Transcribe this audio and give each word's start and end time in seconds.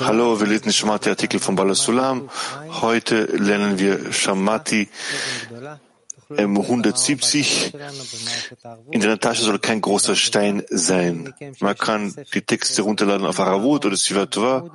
Hallo, 0.00 0.40
wir 0.40 0.46
lesen 0.46 0.72
Shamati 0.72 1.10
Artikel 1.10 1.40
von 1.40 1.56
Balasulam. 1.56 2.30
Heute 2.80 3.24
lernen 3.24 3.78
wir 3.78 4.12
Shamati 4.12 4.88
ähm, 6.36 6.58
170. 6.58 7.74
In 8.90 9.00
deiner 9.00 9.18
Tasche 9.18 9.42
soll 9.42 9.58
kein 9.58 9.80
großer 9.80 10.16
Stein 10.16 10.62
sein. 10.70 11.34
Man 11.60 11.76
kann 11.76 12.14
die 12.32 12.42
Texte 12.42 12.82
runterladen 12.82 13.26
auf 13.26 13.40
Aravut 13.40 13.84
oder 13.84 13.96
Sivatova. 13.96 14.70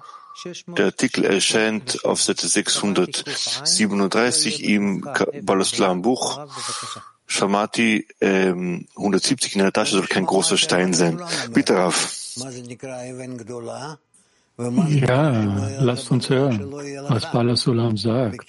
Der 0.68 0.86
Artikel 0.86 1.26
erscheint 1.26 2.06
auf 2.06 2.22
Seite 2.22 2.48
637 2.48 4.64
im 4.64 5.06
Balasulam 5.42 6.02
Buch. 6.02 6.40
Shamati 7.26 8.08
ähm, 8.22 8.88
170 8.96 9.56
in 9.56 9.62
der 9.62 9.72
Tasche 9.72 9.98
soll 9.98 10.08
kein 10.08 10.26
großer 10.26 10.58
Stein 10.58 10.94
sein. 10.94 11.22
Bitte, 11.54 11.76
Raf. 11.76 12.16
Ja, 14.58 15.80
lasst 15.80 16.12
uns 16.12 16.30
hören, 16.30 16.72
was 17.08 17.32
Balasulam 17.32 17.96
sagt. 17.98 18.46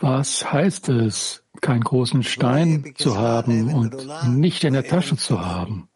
Was 0.00 0.52
heißt 0.52 0.88
es, 0.90 1.42
keinen 1.60 1.82
großen 1.82 2.22
Stein 2.22 2.94
zu 2.96 3.16
haben 3.16 3.74
und 3.74 3.96
nicht 4.28 4.64
in 4.64 4.74
der 4.74 4.86
Tasche 4.86 5.16
zu 5.16 5.44
haben? 5.44 5.88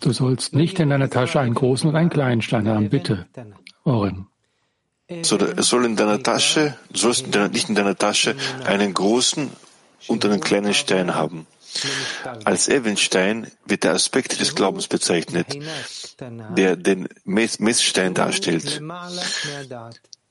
Du 0.00 0.12
sollst 0.12 0.54
nicht 0.54 0.78
in 0.78 0.90
deiner 0.90 1.08
Tasche 1.08 1.40
einen 1.40 1.54
großen 1.54 1.88
und 1.88 1.96
einen 1.96 2.10
kleinen 2.10 2.42
Stein 2.42 2.68
haben, 2.68 2.90
bitte, 2.90 3.26
Oren. 3.84 4.26
So, 5.22 5.38
es 5.38 5.68
soll 5.68 5.84
in 5.84 5.96
deiner 5.96 6.20
Tasche, 6.20 6.76
du 6.90 6.98
sollst 6.98 7.28
nicht 7.52 7.68
in 7.68 7.76
deiner 7.76 7.96
Tasche 7.96 8.34
einen 8.64 8.92
großen 8.92 9.50
und 10.08 10.24
einen 10.24 10.40
kleinen 10.40 10.74
Stein 10.74 11.14
haben. 11.14 11.46
Als 12.44 12.68
Evenstein 12.68 13.50
wird 13.64 13.84
der 13.84 13.92
Aspekt 13.92 14.40
des 14.40 14.54
Glaubens 14.54 14.88
bezeichnet, 14.88 15.46
der 16.20 16.76
den 16.76 17.08
Messstein 17.24 18.14
darstellt. 18.14 18.80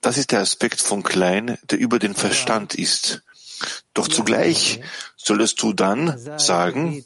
Das 0.01 0.17
ist 0.17 0.31
der 0.31 0.41
Aspekt 0.41 0.81
von 0.81 1.03
klein, 1.03 1.57
der 1.69 1.79
über 1.79 1.99
den 1.99 2.13
Verstand 2.13 2.75
ist. 2.75 3.23
Doch 3.93 4.07
zugleich 4.07 4.81
solltest 5.15 5.61
du 5.61 5.73
dann 5.73 6.19
sagen, 6.37 7.03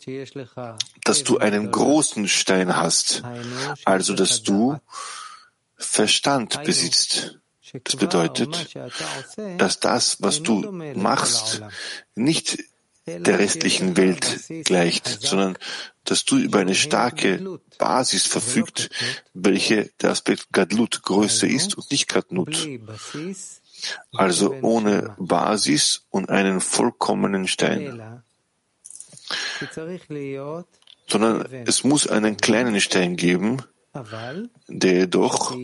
dass 1.04 1.24
du 1.24 1.38
einen 1.38 1.72
großen 1.72 2.28
Stein 2.28 2.76
hast, 2.76 3.24
also 3.86 4.14
dass 4.14 4.44
du 4.44 4.78
Verstand 5.78 6.64
besitzt. 6.64 7.40
Das 7.84 7.96
bedeutet, 7.96 8.76
dass 9.58 9.80
das, 9.80 10.22
was 10.22 10.42
du 10.42 10.72
machst, 10.96 11.62
nicht 12.16 12.58
der 13.18 13.40
restlichen 13.40 13.98
Welt 13.98 14.46
gleicht, 14.66 15.08
sondern 15.22 15.58
dass 16.06 16.26
du 16.26 16.38
über 16.38 16.60
eine 16.60 16.76
starke 16.76 17.60
Basis 17.78 18.26
verfügt, 18.26 18.90
welche 19.34 19.92
der 20.02 20.12
Aspekt 20.12 20.52
Gadlut 20.52 21.04
größer 21.04 21.48
ist 21.48 21.76
und 21.76 21.90
nicht 21.92 22.08
Gadnut. 22.08 22.68
Also 24.14 24.54
ohne 24.62 25.16
Basis 25.18 26.06
und 26.10 26.30
einen 26.30 26.62
vollkommenen 26.62 27.48
Stein. 27.48 28.24
Sondern 31.08 31.46
es 31.66 31.84
muss 31.84 32.08
einen 32.08 32.38
kleinen 32.38 32.80
Stein 32.82 33.16
geben, 33.16 33.62
der 34.68 34.94
jedoch 34.94 35.56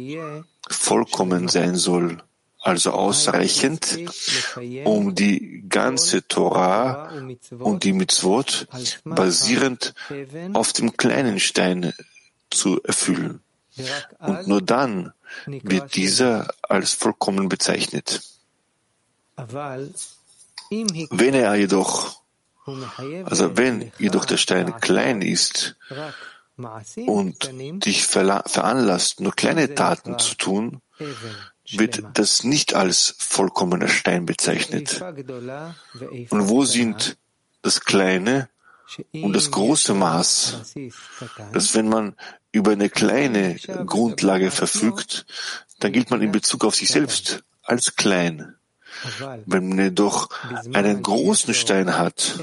vollkommen 0.70 1.48
sein 1.48 1.76
soll 1.76 2.22
also 2.66 2.92
ausreichend, 2.94 4.00
um 4.86 5.14
die 5.14 5.64
ganze 5.70 6.28
Torah 6.28 7.12
und 7.60 7.84
die 7.84 7.94
Mitzvot 7.94 8.68
basierend 9.04 9.94
auf 10.54 10.74
dem 10.74 10.98
kleinen 10.98 11.40
Stein 11.40 11.94
zu 12.50 12.82
erfüllen. 12.82 13.42
Und 14.20 14.48
nur 14.48 14.64
dann 14.64 15.14
wird 15.46 15.96
dieser 15.96 16.48
als 16.64 16.94
vollkommen 16.94 17.50
bezeichnet. 17.50 18.24
Wenn 19.38 21.34
er 21.36 21.54
jedoch, 21.56 22.20
also 23.26 23.58
wenn 23.58 23.92
jedoch 24.00 24.26
der 24.26 24.38
Stein 24.38 24.80
klein 24.80 25.22
ist 25.22 25.76
und 27.06 27.52
dich 27.86 28.08
veranlasst, 28.08 29.20
nur 29.20 29.34
kleine 29.34 29.76
Taten 29.76 30.18
zu 30.18 30.34
tun, 30.36 30.82
wird 31.72 32.04
das 32.14 32.44
nicht 32.44 32.74
als 32.74 33.16
vollkommener 33.18 33.88
Stein 33.88 34.26
bezeichnet. 34.26 35.02
Und 35.02 36.50
wo 36.50 36.66
sind 36.66 37.18
das 37.62 37.82
kleine 37.82 38.50
und 39.14 39.34
das 39.34 39.52
große 39.52 39.94
Maß, 39.94 40.76
dass 41.54 41.74
wenn 41.74 41.90
man 41.90 42.16
über 42.52 42.72
eine 42.72 42.90
kleine 42.90 43.56
Grundlage 43.86 44.52
verfügt, 44.52 45.26
dann 45.80 45.92
gilt 45.92 46.12
man 46.12 46.22
in 46.22 46.32
Bezug 46.32 46.64
auf 46.64 46.76
sich 46.76 46.90
selbst 46.90 47.44
als 47.64 47.96
klein. 47.96 48.56
Wenn 49.46 49.70
man 49.70 49.80
jedoch 49.80 50.30
einen 50.74 51.02
großen 51.02 51.54
Stein 51.54 51.98
hat, 51.98 52.40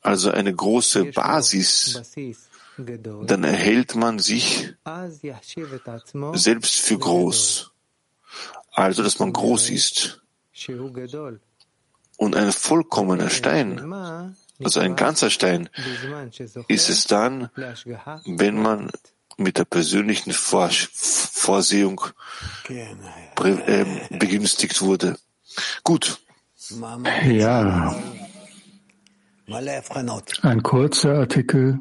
also 0.00 0.30
eine 0.30 0.54
große 0.54 1.06
Basis, 1.06 2.00
dann 2.78 3.44
erhält 3.44 3.94
man 3.94 4.18
sich 4.18 4.74
selbst 6.34 6.80
für 6.80 6.98
groß 6.98 7.71
also 8.72 9.02
dass 9.02 9.18
man 9.18 9.32
groß 9.32 9.70
ist. 9.70 10.22
Und 12.18 12.36
ein 12.36 12.52
vollkommener 12.52 13.30
Stein, 13.30 13.92
also 14.62 14.80
ein 14.80 14.96
ganzer 14.96 15.30
Stein, 15.30 15.68
ist 16.68 16.88
es 16.88 17.06
dann, 17.06 17.50
wenn 18.26 18.60
man 18.62 18.90
mit 19.38 19.58
der 19.58 19.64
persönlichen 19.64 20.32
Vorsehung 20.32 22.00
äh, 22.68 23.84
begünstigt 24.10 24.82
wurde. 24.82 25.16
Gut. 25.82 26.20
Ja. 27.24 27.96
Ein 30.42 30.62
kurzer 30.62 31.14
Artikel, 31.18 31.80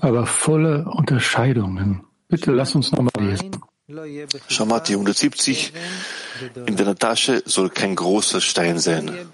aber 0.00 0.26
voller 0.26 0.86
Unterscheidungen. 0.94 2.04
Bitte 2.28 2.52
lass 2.52 2.74
uns 2.74 2.92
nochmal 2.92 3.12
lesen. 3.18 3.50
Shamati 4.48 4.92
170. 4.92 5.72
In 6.66 6.76
deiner 6.76 6.96
Tasche 6.96 7.42
soll 7.44 7.70
kein 7.70 7.94
großer 7.94 8.40
Stein 8.40 8.78
sein. 8.78 9.28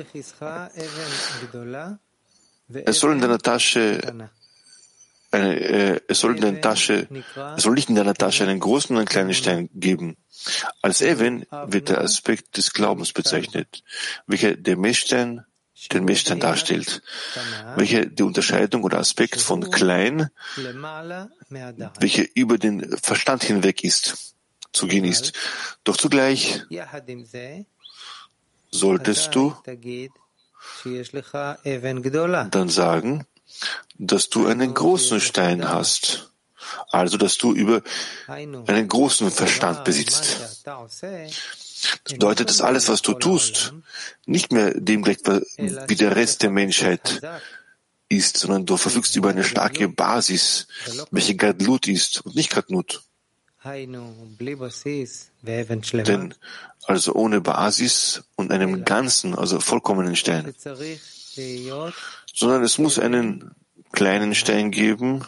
Es 2.85 2.99
soll 3.01 3.13
in 3.13 3.21
deiner 3.21 3.39
Tasche 3.39 4.31
eine, 5.31 5.61
äh, 5.61 6.01
es 6.09 6.21
soll 6.21 6.37
in 6.37 6.43
deiner 6.43 6.61
Tasche, 6.61 7.07
es 7.57 7.63
soll 7.63 7.75
nicht 7.75 7.91
in 7.91 7.97
deiner 7.97 8.15
Tasche 8.15 8.45
einen 8.45 8.61
großen 8.61 8.95
und 8.95 8.99
einen 8.99 9.09
kleinen 9.09 9.35
Stein 9.35 9.69
geben. 9.75 10.17
Als 10.83 11.03
Even 11.03 11.47
wird 11.67 11.91
der 11.91 12.01
Aspekt 12.01 12.57
des 12.57 12.73
Glaubens 12.73 13.13
bezeichnet, 13.13 13.83
welcher 14.27 14.55
der 14.55 14.77
Messstein 14.77 15.45
den 15.93 16.05
Messstein 16.05 16.41
darstellt, 16.41 17.03
welcher 17.77 18.07
die 18.07 18.23
Unterscheidung 18.25 18.83
oder 18.83 18.99
Aspekt 18.99 19.41
von 19.41 19.71
klein, 19.71 20.29
welcher 22.01 22.25
über 22.35 22.59
den 22.59 22.97
Verstand 22.99 23.45
hinweg 23.45 23.85
ist 23.85 24.35
zu 24.73 24.87
gehen 24.87 25.05
ist. 25.05 25.33
Doch 25.85 25.97
zugleich 25.97 26.63
solltest 28.71 29.35
du 29.35 29.57
dann 32.51 32.69
sagen, 32.69 33.27
dass 33.99 34.29
du 34.29 34.47
einen 34.47 34.75
großen 34.75 35.21
Stein 35.21 35.69
hast, 35.69 36.31
also 36.91 37.17
dass 37.17 37.39
du 37.39 37.55
über 37.55 37.83
einen 38.27 38.89
großen 38.89 39.31
Verstand 39.31 39.85
besitzt. 39.85 40.63
Das 40.65 42.13
bedeutet, 42.13 42.51
dass 42.51 42.61
alles, 42.61 42.89
was 42.89 43.03
du 43.03 43.15
tust, 43.15 43.73
nicht 44.27 44.53
mehr 44.53 44.75
dem 44.75 45.03
gleich 45.03 45.19
wie 45.57 45.95
der 45.95 46.17
Rest 46.17 46.43
der 46.43 46.51
Menschheit 46.51 47.23
ist, 48.09 48.39
sondern 48.39 48.67
du 48.67 48.77
verfügst 48.77 49.17
über 49.17 49.31
eine 49.31 49.45
starke 49.45 49.89
Basis, 49.89 50.67
welche 51.11 51.37
Gadlut 51.37 51.87
ist 51.89 52.23
und 52.23 52.35
nicht 52.35 52.51
Gadnut. 52.51 53.03
Denn 56.05 56.35
also 56.87 57.13
ohne 57.15 57.41
Basis 57.41 58.23
und 58.37 58.53
einem 58.53 58.85
ganzen, 58.85 59.35
also 59.35 59.61
vollkommenen 59.61 60.17
Stein, 60.17 60.55
sondern 62.35 62.63
es 62.63 62.79
muss 62.79 62.99
einen 62.99 63.55
kleinen 63.93 64.35
Stein 64.35 64.71
geben, 64.71 65.25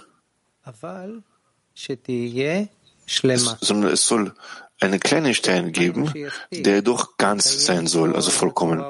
es, 3.34 3.56
sondern 3.60 3.92
es 3.92 4.06
soll 4.06 4.34
einen 4.80 5.00
kleinen 5.00 5.34
Stein 5.34 5.72
geben, 5.72 6.12
der 6.50 6.76
jedoch 6.76 7.16
ganz 7.18 7.66
sein 7.66 7.86
soll, 7.86 8.14
also 8.14 8.30
vollkommen. 8.30 8.82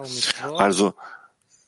Also 0.56 0.94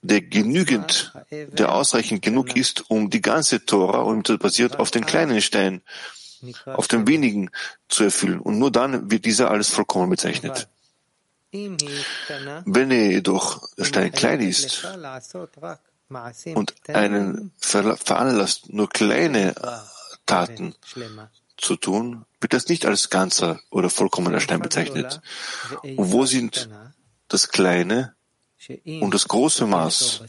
der 0.03 0.21
genügend, 0.21 1.13
der 1.31 1.73
ausreichend 1.75 2.23
genug 2.23 2.55
ist, 2.57 2.91
um 2.91 3.09
die 3.11 3.23
ganze 3.23 3.65
Tora 3.65 4.01
und 4.03 4.39
basiert 4.41 4.79
auf 4.79 4.91
den 4.91 5.07
kleinen 5.07 5.41
Stein 5.41 5.83
auf 6.67 6.89
dem 6.89 7.07
wenigen 7.07 7.51
zu 7.89 8.05
erfüllen. 8.05 8.41
Und 8.41 8.59
nur 8.59 8.71
dann 8.71 9.11
wird 9.11 9.25
dieser 9.25 9.51
alles 9.51 9.69
vollkommen 9.71 10.11
bezeichnet. 10.11 10.69
Wenn 11.53 12.91
er 12.91 13.11
jedoch 13.11 13.69
der 13.77 13.85
Stein 13.85 14.13
klein 14.13 14.41
ist, 14.41 14.87
und 16.55 16.75
einen 16.89 17.53
veranlasst, 17.59 18.73
nur 18.73 18.89
kleine 18.89 19.55
Taten 20.27 20.75
zu 21.57 21.77
tun, 21.77 22.25
wird 22.41 22.53
das 22.53 22.69
nicht 22.69 22.87
als 22.87 23.11
ganzer 23.11 23.61
oder 23.71 23.91
vollkommener 23.91 24.41
Stein 24.41 24.61
bezeichnet. 24.61 25.21
Und 25.83 26.13
wo 26.13 26.27
sind 26.27 26.69
das 27.29 27.49
kleine 27.49 28.15
und 28.85 29.15
das 29.15 29.29
große 29.29 29.67
Maß? 29.67 30.23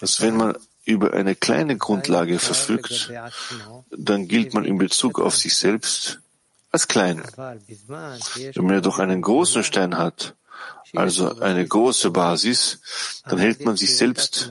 Dass 0.00 0.20
wenn 0.20 0.36
man 0.36 0.56
über 0.84 1.12
eine 1.12 1.34
kleine 1.34 1.76
Grundlage 1.76 2.38
verfügt, 2.38 3.12
dann 3.90 4.28
gilt 4.28 4.54
man 4.54 4.64
in 4.64 4.78
Bezug 4.78 5.20
auf 5.20 5.36
sich 5.36 5.56
selbst 5.56 6.20
als 6.70 6.88
klein. 6.88 7.22
Wenn 7.36 8.64
man 8.64 8.74
jedoch 8.74 8.98
einen 8.98 9.22
großen 9.22 9.62
Stein 9.62 9.96
hat, 9.96 10.34
also 10.94 11.38
eine 11.38 11.66
große 11.66 12.10
Basis, 12.10 12.80
dann 13.26 13.38
hält 13.38 13.64
man 13.64 13.76
sich 13.76 13.96
selbst 13.96 14.50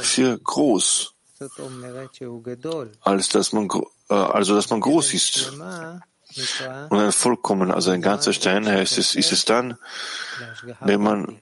für 0.00 0.38
groß, 0.38 1.14
als 3.00 3.28
dass 3.28 3.52
man, 3.52 3.68
äh, 4.08 4.14
also 4.14 4.54
dass 4.54 4.70
man 4.70 4.80
groß 4.80 5.14
ist. 5.14 5.52
Und 6.90 6.98
ein 6.98 7.12
vollkommen, 7.12 7.70
also 7.70 7.90
ein 7.90 8.02
ganzer 8.02 8.32
Stein 8.32 8.66
heißt 8.66 8.98
es, 8.98 9.14
ist 9.14 9.32
es 9.32 9.44
dann, 9.44 9.78
wenn 10.80 11.00
man 11.00 11.40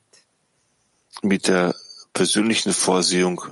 mit 1.23 1.49
der 1.49 1.75
persönlichen 2.13 2.73
Vorsehung 2.73 3.43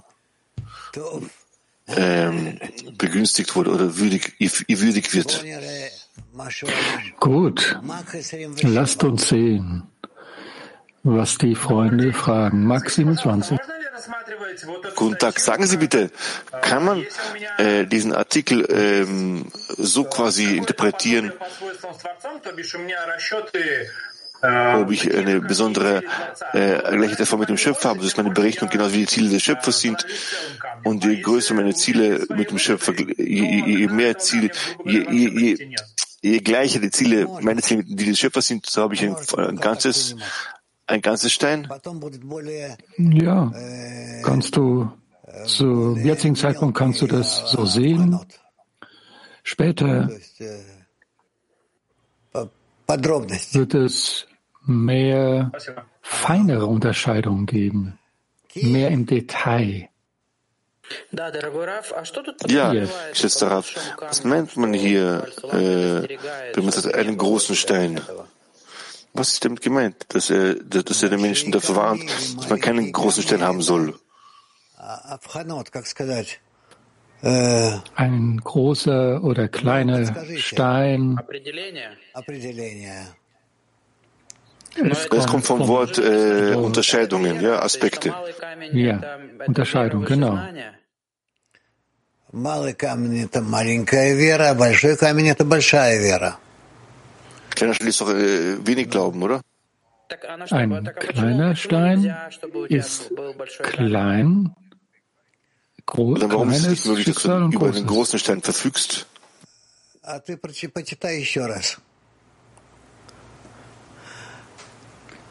ähm, 1.87 2.58
begünstigt 2.96 3.55
wurde 3.56 3.70
oder 3.70 3.96
würdig, 3.99 4.35
würdig 4.38 5.14
wird. 5.14 5.44
Gut, 7.20 7.79
lasst 8.62 9.05
uns 9.05 9.29
sehen, 9.29 9.82
was 11.02 11.38
die 11.38 11.55
Freunde 11.55 12.12
fragen. 12.12 12.64
Max 12.64 12.94
27. 12.94 13.58
Guten 14.96 15.19
Tag. 15.19 15.38
Sagen 15.38 15.67
Sie 15.67 15.76
bitte, 15.76 16.11
kann 16.62 16.85
man 16.85 17.06
äh, 17.58 17.85
diesen 17.87 18.12
Artikel 18.12 18.67
ähm, 18.70 19.47
so 19.76 20.05
quasi 20.05 20.56
interpretieren, 20.56 21.32
ob 24.44 24.91
ich 24.91 25.14
eine 25.14 25.41
besondere 25.41 26.02
äh, 26.52 26.58
erleichterte 26.58 27.26
Form 27.26 27.41
mit 27.41 27.49
dem 27.49 27.56
Schöpfer 27.56 27.91
habe, 27.91 28.00
dass 28.00 28.17
meine 28.17 28.31
Berechnung 28.31 28.69
genau 28.70 28.93
wie 28.93 28.99
die 28.99 29.06
Ziele 29.06 29.31
des 29.31 29.43
Schöpfers 29.43 29.81
sind 29.81 30.06
und 30.85 31.05
je 31.05 31.20
größer 31.20 31.55
meine 31.55 31.75
Ziele 31.75 32.26
mit 32.29 32.50
dem 32.50 32.58
Schöpfer, 32.58 32.93
je, 32.94 33.14
je 33.17 33.88
mehr 33.88 34.19
Ziele, 34.19 34.50
je, 34.85 35.06
je, 35.11 35.76
je 36.20 36.38
gleicher 36.41 36.81
die 36.81 36.91
Ziele, 36.91 37.29
meine 37.41 37.62
Ziele, 37.62 37.85
die 37.85 38.05
des 38.05 38.19
Schöpfers 38.19 38.46
sind, 38.46 38.67
so 38.67 38.82
habe 38.82 38.94
ich 38.94 39.02
ein, 39.02 39.17
ein 39.37 39.56
ganzes, 39.56 40.17
ein 40.87 41.00
ganzes 41.00 41.32
Stein. 41.32 41.69
Ja, 42.99 43.52
kannst 44.23 44.56
du, 44.56 44.90
zu 45.47 45.97
jetzigen 45.97 46.37
Zeitpunkt 46.37 46.76
kannst 46.76 47.00
du 47.02 47.06
das 47.06 47.50
so 47.50 47.64
sehen. 47.64 48.19
Später 49.43 50.08
wird 52.88 53.75
es 53.75 54.26
mehr 54.66 55.52
feinere 56.02 56.66
Unterscheidungen 56.66 57.46
geben, 57.46 57.99
mehr 58.55 58.90
im 58.90 59.06
Detail. 59.06 59.88
Ja, 62.46 62.75
geschätzter 63.11 63.50
Rav, 63.50 63.75
was 64.00 64.25
meint 64.25 64.56
man 64.56 64.75
hier, 64.75 65.26
äh, 65.44 66.08
wenn 66.55 66.64
man 66.64 66.72
sagt, 66.72 66.94
einen 66.94 67.16
großen 67.16 67.56
Stein? 67.56 68.00
Was 69.14 69.32
ist 69.32 69.44
damit 69.44 69.61
gemeint? 69.62 70.06
Dass 70.08 70.28
er, 70.28 70.55
dass 70.56 71.02
er 71.02 71.08
den 71.08 71.22
Menschen 71.22 71.52
dafür 71.52 71.76
warnt, 71.76 72.05
dass 72.37 72.49
man 72.50 72.61
keinen 72.61 72.93
großen 72.93 73.22
Stein 73.22 73.43
haben 73.43 73.62
soll? 73.62 73.94
Ein 77.94 78.40
großer 78.44 79.22
oder 79.25 79.49
kleiner 79.49 80.05
Stein. 80.37 81.19
Es 84.76 85.09
kommt, 85.09 85.26
kommt 85.26 85.47
vom 85.47 85.69
Wort 85.69 85.99
äh, 85.99 86.55
Unterscheidungen, 86.55 87.41
ja, 87.41 87.62
Aspekte. 87.62 88.15
Ja, 88.73 89.00
Unterscheidung, 89.47 90.05
genau. 90.05 90.38
Kleiner 97.55 97.75
Stein 97.75 97.88
ist 97.88 98.00
doch 98.00 98.11
äh, 98.11 98.67
wenig 98.67 98.91
Glauben, 98.91 99.23
oder? 99.23 99.41
Ein 100.50 100.91
kleiner 100.99 101.55
Stein 101.55 102.17
ist 102.69 103.12
klein, 103.62 104.55
groß, 105.87 106.21
Dann 106.21 106.32
warum 106.32 106.50
ist 106.50 106.65
es 106.65 106.69
nicht 106.69 106.87
möglich, 106.87 107.06
dass 107.15 107.23
du 107.23 107.31
über 107.31 107.50
großes. 107.50 107.76
einen 107.76 107.87
großen 107.87 108.19
Stein 108.19 108.43
verfügst? 108.43 109.06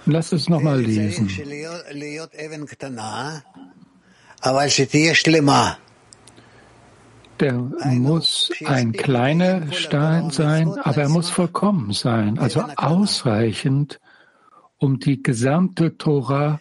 Lass 0.05 0.31
es 0.31 0.49
nochmal 0.49 0.81
lesen. 0.81 1.29
Der 7.39 7.53
muss 7.53 8.51
ein 8.65 8.91
kleiner 8.91 9.71
Stein 9.71 10.29
sein, 10.29 10.69
aber 10.69 11.01
er 11.01 11.09
muss 11.09 11.29
vollkommen 11.29 11.93
sein, 11.93 12.37
also 12.37 12.61
ausreichend, 12.75 13.99
um 14.77 14.99
die 14.99 15.23
gesamte 15.23 15.97
Tora 15.97 16.59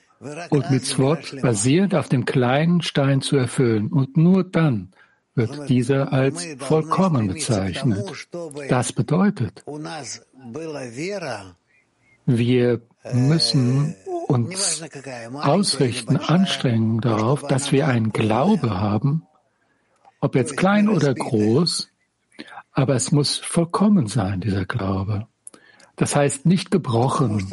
und 0.50 0.70
Mitzvot 0.70 1.40
basierend 1.42 1.94
auf 1.94 2.08
dem 2.08 2.24
kleinen 2.24 2.80
Stein 2.82 3.20
zu 3.20 3.36
erfüllen. 3.36 3.88
Und 3.88 4.16
nur 4.16 4.44
dann 4.44 4.92
wird 5.34 5.68
dieser 5.68 6.12
als 6.12 6.46
vollkommen 6.58 7.28
bezeichnet. 7.28 8.28
Das 8.68 8.92
bedeutet, 8.92 9.64
wir 12.26 12.80
müssen 13.12 13.94
uns 14.28 14.82
ausrichten, 15.34 16.16
anstrengen 16.16 17.00
darauf, 17.00 17.42
dass 17.46 17.72
wir 17.72 17.88
einen 17.88 18.12
Glaube 18.12 18.80
haben, 18.80 19.26
ob 20.20 20.34
jetzt 20.36 20.56
klein 20.56 20.88
oder 20.88 21.14
groß, 21.14 21.88
aber 22.72 22.94
es 22.94 23.12
muss 23.12 23.38
vollkommen 23.38 24.06
sein, 24.06 24.40
dieser 24.40 24.64
Glaube. 24.64 25.26
Das 25.96 26.16
heißt 26.16 26.46
nicht 26.46 26.70
gebrochen. 26.70 27.46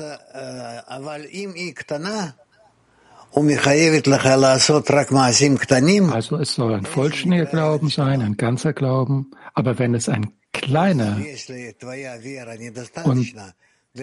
Also 6.12 6.38
es 6.38 6.54
soll 6.56 6.74
ein 6.74 6.86
vollständiger 6.86 7.46
Glauben 7.46 7.90
sein, 7.90 8.22
ein 8.22 8.38
ganzer 8.38 8.74
Glauben, 8.74 9.32
aber 9.54 9.78
wenn 9.78 9.94
es 9.94 10.10
ein 10.10 10.34
kleiner 10.54 11.18
und 13.04 13.36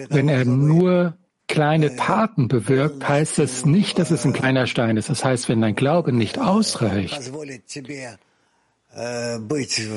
wenn 0.09 0.29
er 0.29 0.45
nur 0.45 1.17
kleine 1.47 1.95
Taten 1.95 2.47
bewirkt, 2.47 3.07
heißt 3.07 3.39
es 3.39 3.65
nicht, 3.65 3.99
dass 3.99 4.11
es 4.11 4.25
ein 4.25 4.33
kleiner 4.33 4.67
Stein 4.67 4.97
ist. 4.97 5.09
Das 5.09 5.23
heißt, 5.23 5.49
wenn 5.49 5.61
dein 5.61 5.75
Glaube 5.75 6.11
nicht 6.11 6.39
ausreicht, 6.39 7.31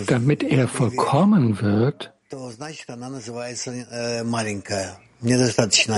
damit 0.06 0.42
er 0.42 0.68
vollkommen 0.68 1.60
wird, 1.60 2.12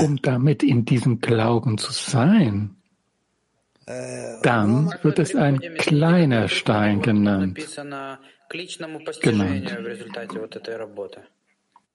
um 0.04 0.22
damit 0.22 0.62
in 0.62 0.84
diesem 0.84 1.20
Glauben 1.20 1.78
zu 1.78 1.92
sein, 1.92 2.76
dann 4.42 4.94
wird 5.02 5.18
es 5.18 5.34
ein 5.34 5.60
kleiner 5.76 6.48
Stein 6.48 7.02
genannt. 7.02 7.58
genannt. 9.20 9.76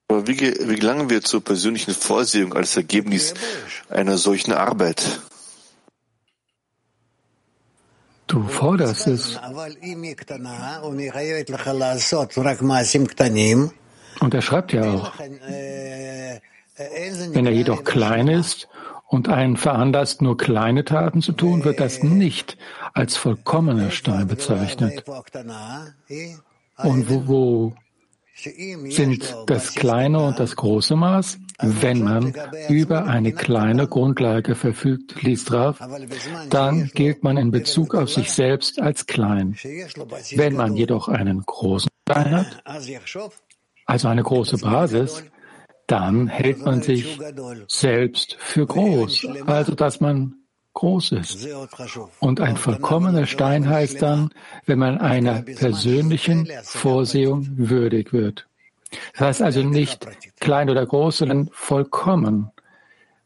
Aber 0.08 0.26
wie, 0.26 0.40
wie 0.40 0.76
gelangen 0.76 1.10
wir 1.10 1.22
zur 1.22 1.44
persönlichen 1.44 1.92
Vorsehung 1.92 2.54
als 2.54 2.76
Ergebnis 2.76 3.34
einer 3.90 4.16
solchen 4.16 4.52
Arbeit? 4.52 5.20
Du 8.26 8.48
forderst 8.48 9.06
es. 9.06 9.38
Und 14.20 14.34
er 14.34 14.42
schreibt 14.42 14.72
ja 14.72 14.92
auch, 14.92 15.12
wenn 15.18 17.46
er 17.46 17.52
jedoch 17.52 17.84
klein 17.84 18.28
ist 18.28 18.68
und 19.06 19.28
einen 19.28 19.56
veranlasst, 19.56 20.22
nur 20.22 20.36
kleine 20.36 20.84
Taten 20.84 21.22
zu 21.22 21.32
tun, 21.32 21.64
wird 21.64 21.80
das 21.80 22.02
nicht 22.02 22.58
als 22.92 23.16
vollkommener 23.16 23.90
Stein 23.90 24.26
bezeichnet. 24.26 25.04
Und 26.76 27.08
wo, 27.08 27.26
wo 27.26 27.74
sind 28.38 29.36
das 29.46 29.74
kleine 29.74 30.20
und 30.20 30.38
das 30.38 30.54
große 30.56 30.94
Maß. 30.96 31.38
Wenn 31.60 32.02
man 32.02 32.34
über 32.68 33.06
eine 33.06 33.32
kleine 33.32 33.88
Grundlage 33.88 34.54
verfügt, 34.54 35.22
liest 35.22 35.52
Rav, 35.52 35.80
dann 36.50 36.90
gilt 36.94 37.24
man 37.24 37.36
in 37.36 37.50
Bezug 37.50 37.94
auf 37.94 38.10
sich 38.10 38.30
selbst 38.30 38.80
als 38.80 39.06
klein. 39.06 39.56
Wenn 40.36 40.54
man 40.54 40.76
jedoch 40.76 41.08
einen 41.08 41.42
großen 41.44 41.90
Stein 42.08 42.30
hat, 42.30 42.62
also 43.86 44.08
eine 44.08 44.22
große 44.22 44.58
Basis, 44.58 45.24
dann 45.88 46.28
hält 46.28 46.64
man 46.64 46.82
sich 46.82 47.18
selbst 47.66 48.36
für 48.38 48.66
groß, 48.66 49.26
also 49.46 49.74
dass 49.74 50.00
man 50.00 50.37
groß 50.78 51.12
ist. 51.12 51.48
Und 52.20 52.40
ein 52.40 52.56
vollkommener 52.56 53.26
Stein 53.26 53.68
heißt 53.68 54.00
dann, 54.00 54.30
wenn 54.64 54.78
man 54.78 54.98
einer 54.98 55.42
persönlichen 55.42 56.48
Vorsehung 56.62 57.48
würdig 57.56 58.12
wird. 58.12 58.46
Das 59.14 59.20
heißt 59.20 59.42
also 59.42 59.64
nicht 59.64 60.06
klein 60.38 60.70
oder 60.70 60.86
groß, 60.86 61.18
sondern 61.18 61.50
vollkommen. 61.52 62.52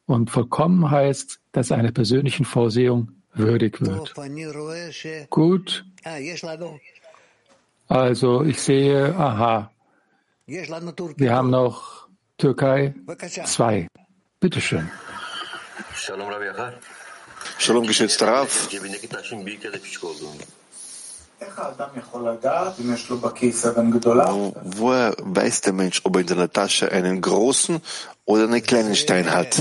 Und 0.07 0.31
vollkommen 0.31 0.91
heißt, 0.91 1.41
dass 1.53 1.71
einer 1.73 1.93
persönlichen 1.93 2.47
Vorsehung 2.47 3.13
würdig 3.35 3.83
wird. 3.83 4.15
Gut. 5.29 5.85
Also 7.89 8.43
ich 8.45 8.63
sehe, 8.63 9.15
aha, 9.15 9.71
wir 10.47 11.35
haben 11.35 11.51
noch 11.51 12.09
Türkei 12.39 12.95
2. 13.45 13.89
Bitteschön. 14.41 14.91
Shalom, 15.95 16.31
geschätzter 17.87 18.29
Rav. 18.29 18.69
Woher 24.65 25.15
weiß 25.19 25.61
der 25.61 25.73
Mensch, 25.73 26.01
ob 26.05 26.17
er 26.17 26.21
in 26.23 26.29
seiner 26.29 26.51
Tasche 26.51 26.93
einen 26.93 27.21
großen 27.21 27.81
oder 28.25 28.45
einen 28.45 28.63
kleinen 28.63 28.95
Stein 28.95 29.31
hat? 29.31 29.59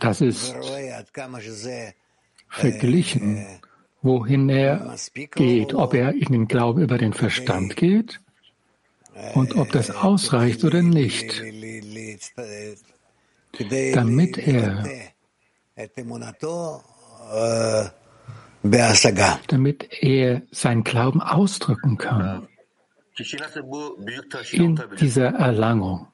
Das 0.00 0.20
ist 0.20 0.54
verglichen, 2.48 3.46
wohin 4.02 4.48
er 4.48 4.96
geht, 5.34 5.74
ob 5.74 5.94
er 5.94 6.14
in 6.14 6.32
den 6.32 6.48
Glauben 6.48 6.82
über 6.82 6.98
den 6.98 7.12
Verstand 7.12 7.76
geht 7.76 8.20
und 9.34 9.56
ob 9.56 9.70
das 9.72 9.90
ausreicht 9.90 10.64
oder 10.64 10.82
nicht, 10.82 11.42
damit 13.94 14.38
er 14.38 14.84
damit 19.48 19.88
er 20.02 20.42
seinen 20.50 20.84
Glauben 20.84 21.20
ausdrücken 21.20 21.98
kann 21.98 22.48
in 24.52 24.82
dieser 24.98 25.28
Erlangung. 25.28 26.08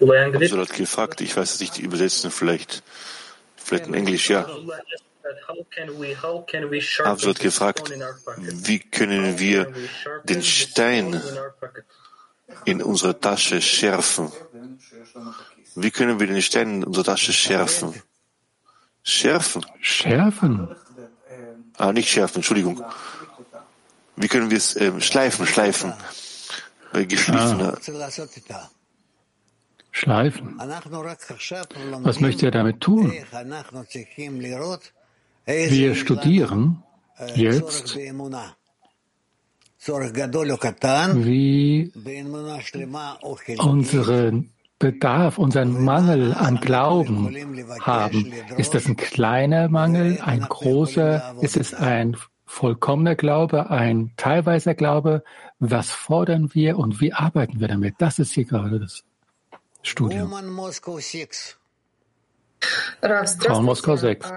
Habsullah 0.00 0.62
hat 0.62 0.74
gefragt, 0.74 1.20
ich 1.20 1.36
weiß 1.36 1.54
es 1.54 1.60
nicht 1.60 1.78
übersetzen, 1.78 2.30
vielleicht, 2.30 2.82
vielleicht 3.56 3.86
in 3.86 3.94
Englisch, 3.94 4.30
ja. 4.30 4.48
Absul 7.04 7.30
hat 7.30 7.40
gefragt, 7.40 7.92
wie 8.38 8.78
können 8.78 9.38
wir 9.38 9.72
den 10.24 10.42
Stein 10.42 11.20
in 12.64 12.82
unserer 12.82 13.18
Tasche 13.18 13.60
schärfen? 13.62 14.30
Wie 15.74 15.90
können 15.90 16.20
wir 16.20 16.26
den 16.26 16.42
Stein 16.42 16.76
in 16.76 16.84
unserer 16.84 17.04
Tasche 17.04 17.32
schärfen? 17.32 18.02
Schärfen? 19.02 19.64
Schärfen? 19.80 20.74
Ah, 21.76 21.92
nicht 21.92 22.08
schärfen, 22.08 22.36
Entschuldigung. 22.36 22.84
Wie 24.16 24.28
können 24.28 24.50
wir 24.50 24.58
es 24.58 24.76
äh, 24.76 25.00
schleifen, 25.00 25.46
schleifen? 25.46 25.92
Äh, 26.92 27.06
geschliffener. 27.06 27.76
Ah. 28.50 28.70
Schleifen. 29.96 30.58
Was 30.58 32.18
möchte 32.18 32.46
er 32.46 32.50
damit 32.50 32.80
tun? 32.80 33.12
Wir 35.46 35.94
studieren 35.94 36.82
jetzt, 37.36 37.96
wie 41.16 41.92
unseren 43.58 44.50
Bedarf, 44.80 45.38
unseren 45.38 45.84
Mangel 45.84 46.34
an 46.34 46.56
Glauben 46.60 47.56
haben. 47.80 48.32
Ist 48.56 48.74
das 48.74 48.86
ein 48.86 48.96
kleiner 48.96 49.68
Mangel, 49.68 50.20
ein 50.20 50.40
großer? 50.40 51.36
Ist 51.40 51.56
es 51.56 51.72
ein 51.72 52.16
vollkommener 52.46 53.14
Glaube, 53.14 53.70
ein 53.70 54.10
teilweiser 54.16 54.74
Glaube? 54.74 55.22
Was 55.60 55.92
fordern 55.92 56.52
wir 56.52 56.78
und 56.78 57.00
wie 57.00 57.12
arbeiten 57.12 57.60
wir 57.60 57.68
damit? 57.68 57.94
Das 57.98 58.18
ist 58.18 58.32
hier 58.32 58.44
gerade 58.44 58.80
das 58.80 59.04
Studium. 59.84 60.30
Frau 63.40 63.62
Moskau 63.62 63.96
6. 63.96 64.32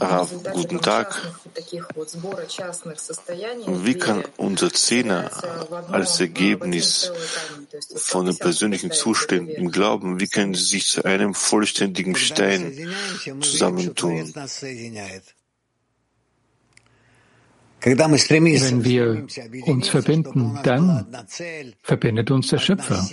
Rav, 0.00 0.30
guten 0.52 0.80
Tag. 0.80 1.14
Wie 3.66 3.98
kann 3.98 4.24
unser 4.36 4.72
Zehner 4.72 5.30
als 5.90 6.20
Ergebnis 6.20 7.12
von 7.94 8.26
den 8.26 8.36
persönlichen 8.36 8.90
Zuständen 8.90 9.54
im 9.54 9.70
Glauben, 9.70 10.18
wie 10.18 10.28
können 10.28 10.54
sie 10.54 10.64
sich 10.64 10.88
zu 10.88 11.04
einem 11.04 11.34
vollständigen 11.34 12.16
Stein 12.16 12.92
zusammentun? 13.40 14.32
Wenn 17.84 18.84
wir 18.84 19.26
uns 19.66 19.88
verbinden, 19.88 20.58
dann 20.62 21.06
verbindet 21.82 22.30
uns 22.30 22.48
der 22.48 22.58
Schöpfer. 22.58 23.04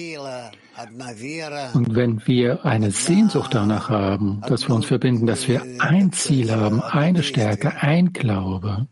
Und 1.74 1.96
wenn 1.96 2.26
wir 2.28 2.66
eine 2.66 2.92
Sehnsucht 2.92 3.54
danach 3.54 3.90
haben, 3.90 4.42
dass 4.48 4.68
wir 4.68 4.76
uns 4.76 4.86
verbinden, 4.86 5.26
dass 5.26 5.48
wir 5.48 5.64
ein 5.80 6.12
Ziel 6.12 6.52
haben, 6.52 6.82
eine 6.82 7.24
Stärke, 7.24 7.76
ein 7.82 8.14
Glaube, 8.14 8.88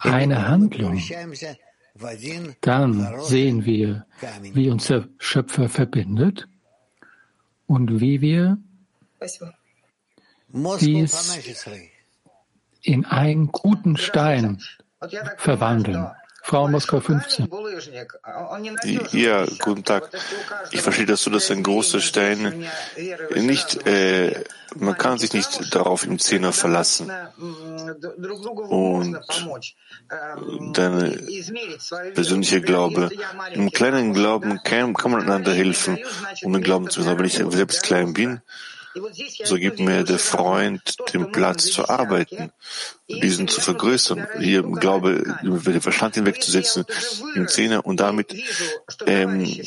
eine 0.00 0.48
Handlung, 0.48 1.02
dann 2.60 3.20
sehen 3.20 3.64
wir, 3.64 4.06
wie 4.54 4.70
uns 4.70 4.86
der 4.86 5.08
Schöpfer 5.18 5.68
verbindet 5.68 6.48
und 7.66 8.00
wie 8.00 8.20
wir 8.20 8.58
dies 10.80 11.97
in 12.82 13.04
einen 13.04 13.48
guten 13.48 13.96
Stein 13.96 14.62
verwandeln. 15.36 16.10
Frau 16.48 16.66
Moskau 16.66 17.00
15. 17.00 17.46
Ja, 19.12 19.44
guten 19.58 19.84
Tag. 19.84 20.08
Ich 20.70 20.80
verstehe 20.80 21.04
das 21.04 21.22
so, 21.22 21.30
dass 21.30 21.50
ein 21.50 21.62
großer 21.62 22.00
Stein 22.00 22.64
nicht, 23.36 23.86
äh, 23.86 24.44
man 24.74 24.96
kann 24.96 25.18
sich 25.18 25.34
nicht 25.34 25.74
darauf 25.74 26.06
im 26.06 26.18
Zehner 26.18 26.54
verlassen. 26.54 27.12
Und 28.70 29.18
dein 30.72 31.28
persönlicher 32.14 32.60
Glaube, 32.60 33.10
im 33.52 33.70
kleinen 33.70 34.14
Glauben 34.14 34.60
kann, 34.64 34.94
kann 34.94 35.10
man 35.10 35.20
einander 35.24 35.52
helfen, 35.52 35.98
um 36.42 36.54
den 36.54 36.62
Glauben 36.62 36.88
zu 36.88 37.04
haben. 37.04 37.18
Wenn 37.18 37.26
ich 37.26 37.34
selbst 37.34 37.82
klein 37.82 38.14
bin, 38.14 38.40
so 39.44 39.56
gibt 39.56 39.80
mir 39.80 40.04
der 40.04 40.18
Freund 40.18 40.96
den 41.12 41.30
Platz 41.32 41.70
zu 41.70 41.88
arbeiten, 41.88 42.52
diesen 43.08 43.48
zu 43.48 43.60
vergrößern, 43.60 44.26
hier 44.38 44.62
Glaube 44.62 45.36
über 45.42 45.72
den 45.72 45.80
Verstand 45.80 46.14
hinwegzusetzen, 46.16 46.84
im 47.34 47.48
Zehner 47.48 47.86
und 47.86 48.00
damit 48.00 48.34
ähm, 49.06 49.62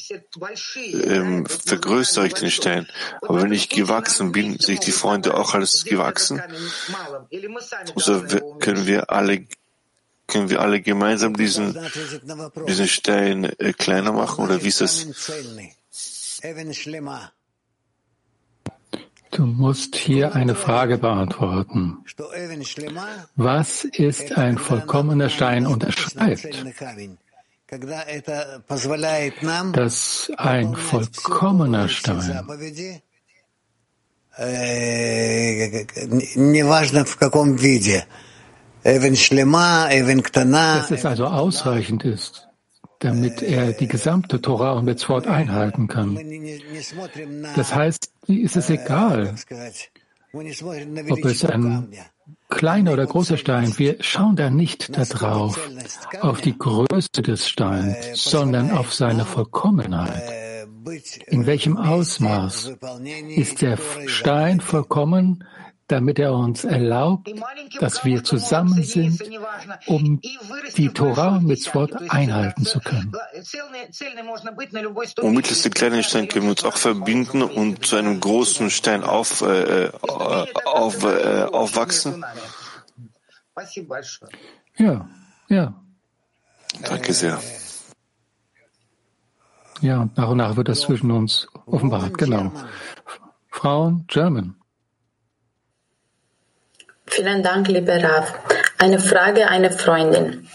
ähm, 0.75 1.45
vergrößere 1.45 2.27
ich 2.27 2.33
den 2.33 2.51
Stein. 2.51 2.87
Aber 3.21 3.41
wenn 3.41 3.53
ich 3.53 3.69
gewachsen 3.69 4.31
bin, 4.31 4.59
sehe 4.59 4.75
ich 4.75 4.81
die 4.81 4.91
Freunde 4.91 5.35
auch 5.35 5.53
als 5.53 5.85
gewachsen. 5.85 6.41
So 7.95 8.23
können 8.59 8.85
wir 8.85 9.09
alle 9.09 9.45
können 10.27 10.49
wir 10.49 10.61
alle 10.61 10.79
gemeinsam 10.79 11.35
diesen, 11.35 11.77
diesen 12.67 12.87
Stein 12.87 13.43
äh, 13.43 13.73
kleiner 13.73 14.13
machen 14.13 14.45
oder 14.45 14.63
wie 14.63 14.69
ist 14.69 14.79
das? 14.79 15.05
Du 19.31 19.45
musst 19.45 19.95
hier 19.95 20.35
eine 20.35 20.55
Frage 20.55 20.97
beantworten. 20.97 22.03
Was 23.35 23.85
ist 23.85 24.37
ein 24.37 24.57
vollkommener 24.57 25.29
Stein 25.29 25.65
und 25.65 25.83
er 25.83 25.91
schreibt, 25.93 26.47
dass 29.73 30.31
ein 30.37 30.75
vollkommener 30.75 31.87
Stein 31.87 32.45
dass 40.81 40.91
es 40.91 41.05
also 41.05 41.25
ausreichend 41.27 42.03
ist, 42.03 42.50
damit 43.01 43.41
er 43.41 43.73
die 43.73 43.87
gesamte 43.87 44.41
Torah 44.41 44.73
und 44.73 44.85
Mitzvot 44.85 45.27
einhalten 45.27 45.87
kann. 45.87 46.17
Das 47.55 47.75
heißt, 47.75 48.11
ist 48.27 48.55
es 48.55 48.69
egal, 48.69 49.35
ob 51.09 51.25
es 51.25 51.43
ein 51.43 51.89
kleiner 52.47 52.93
oder 52.93 53.05
großer 53.05 53.37
Stein, 53.37 53.73
wir 53.77 53.97
schauen 54.01 54.35
da 54.35 54.49
nicht 54.49 54.95
darauf, 54.95 55.59
auf 56.21 56.41
die 56.41 56.57
Größe 56.57 57.21
des 57.21 57.49
Steins, 57.49 58.23
sondern 58.23 58.71
auf 58.71 58.93
seine 58.93 59.25
Vollkommenheit. 59.25 60.23
In 61.27 61.45
welchem 61.45 61.77
Ausmaß 61.77 62.73
ist 63.35 63.61
der 63.61 63.77
Stein 64.05 64.61
vollkommen, 64.61 65.43
damit 65.91 66.19
er 66.19 66.33
uns 66.33 66.63
erlaubt, 66.63 67.29
dass 67.79 68.05
wir 68.05 68.23
zusammen 68.23 68.83
sind, 68.83 69.21
um 69.87 70.21
die 70.77 70.89
Torah 70.89 71.39
mit 71.39 71.47
Mitzvot 71.47 71.93
einhalten 72.09 72.65
zu 72.65 72.79
können. 72.79 73.11
Und 75.21 75.33
mittels 75.33 75.63
dem 75.63 75.73
kleinen 75.73 76.03
Stein 76.03 76.27
können 76.29 76.45
wir 76.45 76.51
uns 76.51 76.63
auch 76.63 76.77
verbinden 76.77 77.41
und 77.43 77.85
zu 77.85 77.97
einem 77.97 78.19
großen 78.19 78.69
Stein 78.69 79.03
auf, 79.03 79.41
äh, 79.41 79.85
äh 79.85 79.91
auf, 80.65 81.03
äh, 81.03 81.43
aufwachsen. 81.51 82.23
Ja, 84.77 85.09
ja. 85.49 85.83
Danke 86.83 87.13
sehr. 87.13 87.39
Ja, 89.81 90.01
und 90.01 90.15
nach 90.15 90.29
und 90.29 90.37
nach 90.37 90.55
wird 90.55 90.69
das 90.69 90.81
zwischen 90.81 91.11
uns 91.11 91.47
offenbart, 91.65 92.17
genau. 92.17 92.51
Frauen, 93.49 94.05
German. 94.07 94.60
Vielen 97.13 97.43
Dank, 97.43 97.67
lieber 97.67 98.01
Rav. 98.01 98.33
Eine 98.77 98.97
Frage 98.97 99.49
einer 99.49 99.69
Freundin. 99.71 100.47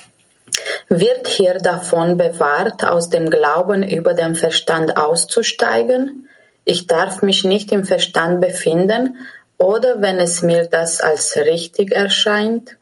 Wird 0.88 1.28
hier 1.28 1.58
davon 1.58 2.16
bewahrt, 2.16 2.82
aus 2.82 3.10
dem 3.10 3.28
Glauben 3.28 3.82
über 3.82 4.14
den 4.14 4.34
Verstand 4.34 4.96
auszusteigen? 4.96 6.30
Ich 6.64 6.86
darf 6.86 7.20
mich 7.20 7.44
nicht 7.44 7.72
im 7.72 7.84
Verstand 7.84 8.40
befinden 8.40 9.18
oder 9.58 10.00
wenn 10.00 10.18
es 10.18 10.40
mir 10.40 10.66
das 10.66 11.02
als 11.02 11.36
richtig 11.36 11.92
erscheint? 11.92 12.78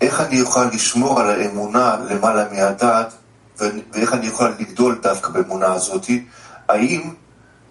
איך 0.00 0.20
אני 0.20 0.40
אוכל 0.40 0.64
לשמור 0.64 1.20
על 1.20 1.30
האמונה 1.30 1.96
למעלה 2.10 2.52
מהדעת, 2.52 3.14
ואיך 3.58 4.14
אני 4.14 4.28
אוכל 4.28 4.48
לגדול 4.48 5.00
דווקא 5.02 5.28
באמונה 5.28 5.72
הזאת? 5.72 6.06
האם 6.68 7.14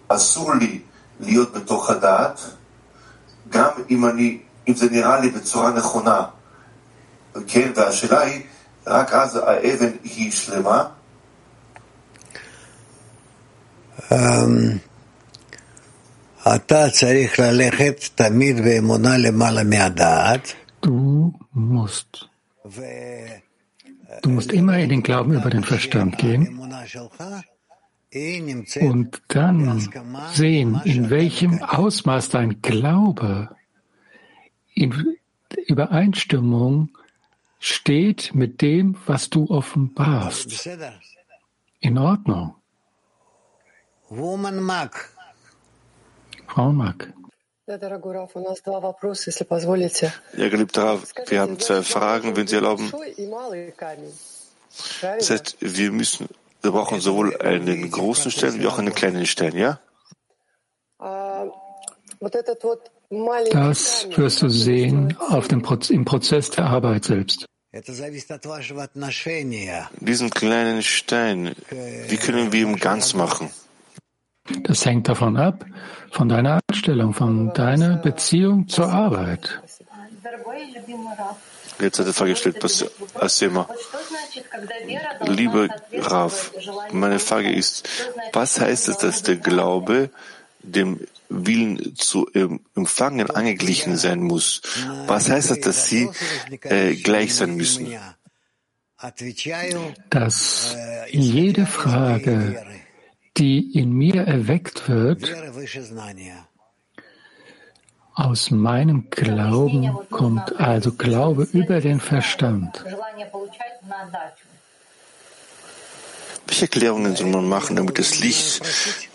אסור 0.08 0.54
לי 0.54 0.82
להיות 1.20 1.54
בתוך 1.54 1.89
הדעת, 1.89 2.39
גם 3.50 3.70
אם, 3.89 4.06
אני, 4.06 4.39
אם 4.68 4.74
זה 4.75 4.89
נראה 4.92 5.20
לי 5.20 5.30
בצורה 5.30 5.72
נכונה, 5.74 6.22
כן? 7.48 7.72
והשאלה 7.75 8.22
היא, 8.22 8.42
רק 8.88 9.13
אז 9.13 9.36
האבן 9.36 9.92
היא 10.04 10.32
שלמה? 10.32 10.84
אתה 16.56 16.89
צריך 16.89 17.39
ללכת 17.39 18.04
תמיד 18.16 18.63
באמונה 18.63 19.18
למעלה 19.18 19.63
מהדעת. 19.63 20.54
Du 20.86 21.34
musst. 21.54 22.30
Du 24.24 24.30
musst 24.30 24.51
immer 24.54 24.78
in 24.80 24.89
den 24.89 25.04
Glauben 25.04 25.34
über 25.34 25.50
den 25.50 25.63
Verstand 25.63 26.18
gehen 26.18 26.60
und 28.80 29.23
dann 29.28 29.80
sehen, 30.33 30.80
in 30.85 31.11
welchem 31.11 31.62
Ausmaß 31.62 32.28
dein 32.28 32.62
Glaube 32.62 33.49
in 34.74 35.16
Übereinstimmung 35.66 36.90
steht 37.59 38.35
mit 38.35 38.61
dem, 38.61 38.96
was 39.07 39.31
du 39.31 39.46
offenbarst. 39.48 40.68
In 41.81 41.98
Ordnung. 41.98 42.55
Frau 46.46 46.70
Mack. 46.72 47.12
Ja, 50.37 50.48
geliebter 50.50 50.85
Rav, 50.85 51.12
wir 51.27 51.40
haben 51.40 51.59
zwei 51.59 51.83
Fragen, 51.83 52.37
wenn 52.37 52.46
Sie 52.46 52.57
erlauben. 52.57 52.92
Das 55.09 55.31
heißt, 55.31 55.57
wir 55.61 55.92
müssen, 55.92 56.29
wir 56.64 56.72
brauchen 56.72 57.00
sowohl 57.00 57.37
einen 57.40 57.90
großen 57.90 58.31
Stein 58.31 58.59
wie 58.59 58.66
auch 58.66 58.79
einen 58.79 58.94
kleinen 58.94 59.27
Stein, 59.27 59.57
ja? 59.57 59.79
Das 63.50 64.09
wirst 64.16 64.42
du 64.42 64.48
sehen 64.48 65.16
auf 65.29 65.48
dem 65.48 65.62
Proz 65.62 65.90
im 65.90 66.05
Prozess 66.05 66.50
der 66.50 66.66
Arbeit 66.66 67.05
selbst. 67.05 67.46
Diesen 70.00 70.31
kleinen 70.31 70.83
Stein, 70.83 71.55
wie 72.09 72.16
können 72.16 72.53
wir 72.53 72.62
ihn 72.62 72.77
ganz 72.77 73.14
machen? 73.14 73.50
Das 74.62 74.87
hängt 74.87 75.09
davon 75.09 75.37
ab, 75.37 75.64
von 76.11 76.29
deiner 76.29 76.61
Einstellung, 76.68 77.12
von 77.14 77.53
deiner 77.53 77.96
Beziehung 77.96 78.68
zur 78.68 78.88
Arbeit. 78.90 79.61
Jetzt 81.81 81.99
hat 81.99 82.07
er 82.07 82.15
Frage 82.15 82.33
gestellt, 82.33 82.65
Asema. 83.15 83.69
Liebe 85.27 85.69
Rav, 85.93 86.53
meine 86.93 87.19
Frage 87.19 87.53
ist, 87.53 87.89
was 88.33 88.61
heißt 88.61 88.89
es, 88.89 88.99
dass 88.99 89.23
der 89.23 89.37
Glaube 89.37 90.11
dem 90.63 91.01
Willen 91.29 91.95
zu 91.97 92.29
empfangen 92.75 93.31
angeglichen 93.31 93.97
sein 93.97 94.21
muss? 94.21 94.63
Was 95.07 95.29
heißt 95.29 95.51
es, 95.51 95.61
dass 95.61 95.89
sie 95.89 96.09
äh, 96.63 96.95
gleich 96.95 97.35
sein 97.35 97.57
müssen? 97.57 97.95
Dass 100.11 100.77
jede 101.11 101.67
Frage 101.67 102.65
die 103.37 103.79
in 103.79 103.93
mir 103.93 104.23
erweckt 104.23 104.89
wird, 104.89 105.35
aus 108.14 108.50
meinem 108.50 109.11
Glauben 109.11 109.96
kommt 110.11 110.59
also 110.61 110.92
Glaube 110.92 111.48
über 111.53 111.81
den 111.81 112.00
Verstand. 112.00 112.85
Welche 116.46 116.66
Erklärungen 116.66 117.16
soll 117.16 117.31
man 117.31 117.48
machen, 117.48 117.77
damit 117.77 117.98
das 117.98 118.20
Licht 118.20 118.62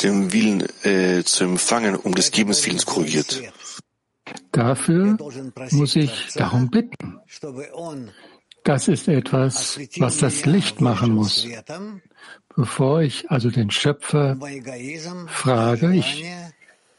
den 0.03 0.33
Willen 0.33 0.67
äh, 0.83 1.23
zu 1.23 1.43
empfangen, 1.45 1.95
um 1.95 2.13
des 2.15 2.31
Gebenswillens 2.31 2.85
korrigiert? 2.85 3.41
Dafür 4.51 5.17
muss 5.71 5.95
ich 5.95 6.27
darum 6.35 6.69
bitten. 6.69 7.19
Das 8.63 8.87
ist 8.87 9.07
etwas, 9.07 9.79
was 9.97 10.17
das 10.17 10.45
Licht 10.45 10.81
machen 10.81 11.13
muss. 11.13 11.47
Bevor 12.55 13.01
ich 13.01 13.31
also 13.31 13.49
den 13.49 13.71
Schöpfer 13.71 14.37
frage, 15.27 15.95
ich, 15.95 16.25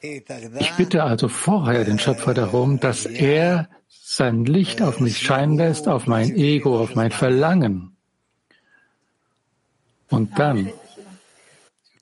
ich 0.02 0.74
bitte 0.78 1.04
also 1.04 1.28
vorher 1.28 1.84
den 1.84 2.00
Schöpfer 2.00 2.34
darum, 2.34 2.80
dass 2.80 3.06
er 3.06 3.68
sein 3.90 4.46
Licht 4.46 4.82
auf 4.82 5.00
mich 5.00 5.18
scheinen 5.18 5.58
lässt, 5.58 5.88
auf 5.88 6.06
mein 6.06 6.36
Ego, 6.36 6.80
auf 6.80 6.96
mein 6.96 7.12
Verlangen. 7.12 7.98
Und 10.10 10.38
dann 10.38 10.72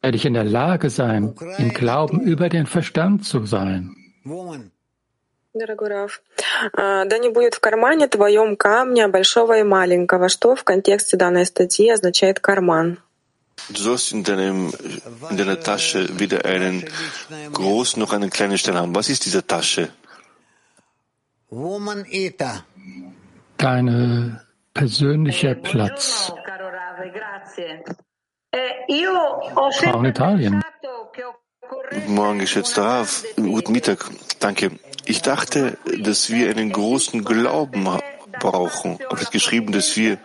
werde 0.01 0.17
ich 0.17 0.25
in 0.25 0.33
der 0.33 0.43
Lage 0.43 0.89
sein, 0.89 1.33
im 1.57 1.69
Glauben 1.73 2.19
über 2.21 2.49
den 2.49 2.65
Verstand 2.65 3.25
zu 3.25 3.45
sein. 3.45 3.95
Дорогой 5.55 5.89
Раф, 5.89 6.23
да 6.73 7.17
не 7.19 7.29
будет 7.29 7.53
в 7.53 7.59
кармане 7.59 8.07
твоем 8.07 8.55
камня 8.57 9.07
большого 9.07 9.59
и 9.59 9.63
маленького. 9.63 10.27
Что 10.27 10.55
в 10.55 10.63
контексте 10.63 11.15
данной 11.15 11.45
статьи 11.45 11.91
означает 11.91 12.39
карман? 12.39 12.97
Du 13.70 13.82
sollst 13.82 14.12
in, 14.12 14.24
deinem, 14.24 14.72
in 15.30 15.36
deiner 15.36 15.60
Tasche 15.60 16.18
weder 16.18 16.44
einen 16.44 16.84
großen 17.52 18.00
noch 18.00 18.12
einen 18.12 18.30
kleinen 18.30 18.58
Stein 18.58 18.76
haben. 18.76 18.94
Was 18.94 19.08
ist 19.08 19.24
diese 19.26 19.46
Tasche? 19.46 19.90
Dein 23.56 24.40
persönlicher 24.74 25.54
Platz. 25.54 26.32
Frau 29.72 29.98
in 29.98 30.04
Italien. 30.04 30.62
Guten 31.90 32.14
Morgen, 32.14 32.38
geschätzter 32.38 32.84
Rav. 32.84 33.24
Guten 33.36 33.72
Mittag. 33.72 34.10
Danke. 34.40 34.70
Ich 35.04 35.22
dachte, 35.22 35.78
dass 36.00 36.30
wir 36.30 36.50
einen 36.50 36.72
großen 36.72 37.24
Glauben 37.24 37.88
brauchen. 38.40 38.98
Aber 39.06 39.16
es 39.16 39.22
ist 39.22 39.32
geschrieben, 39.32 39.72
dass 39.72 39.96
wir 39.96 40.18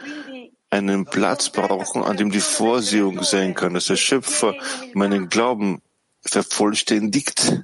einen 0.74 1.06
Platz 1.06 1.50
brauchen, 1.50 2.04
an 2.04 2.18
dem 2.18 2.32
die 2.32 2.40
Vorsehung 2.40 3.24
sein 3.24 3.54
kann, 3.54 3.76
dass 3.76 3.86
der 3.86 3.96
Schöpfer 3.96 4.56
meinen 4.94 5.30
Glauben 5.30 5.82
vervollständigt. 6.22 7.64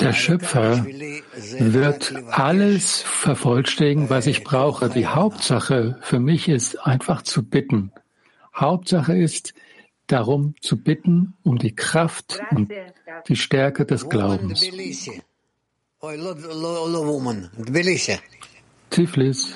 Der 0.00 0.12
Schöpfer 0.12 0.84
wird 0.84 2.14
alles 2.30 3.02
vervollständigen, 3.02 4.10
was 4.10 4.26
ich 4.26 4.42
brauche. 4.42 4.88
Die 4.88 5.06
Hauptsache 5.06 5.98
für 6.02 6.18
mich 6.18 6.48
ist 6.48 6.84
einfach 6.84 7.22
zu 7.22 7.44
bitten. 7.44 7.92
Hauptsache 8.54 9.16
ist 9.16 9.54
darum 10.08 10.56
zu 10.60 10.82
bitten 10.82 11.34
um 11.44 11.58
die 11.58 11.76
Kraft 11.76 12.40
und 12.50 12.72
die 13.28 13.36
Stärke 13.36 13.86
des 13.86 14.08
Glaubens. 14.08 14.66
Tiflis. 18.92 19.54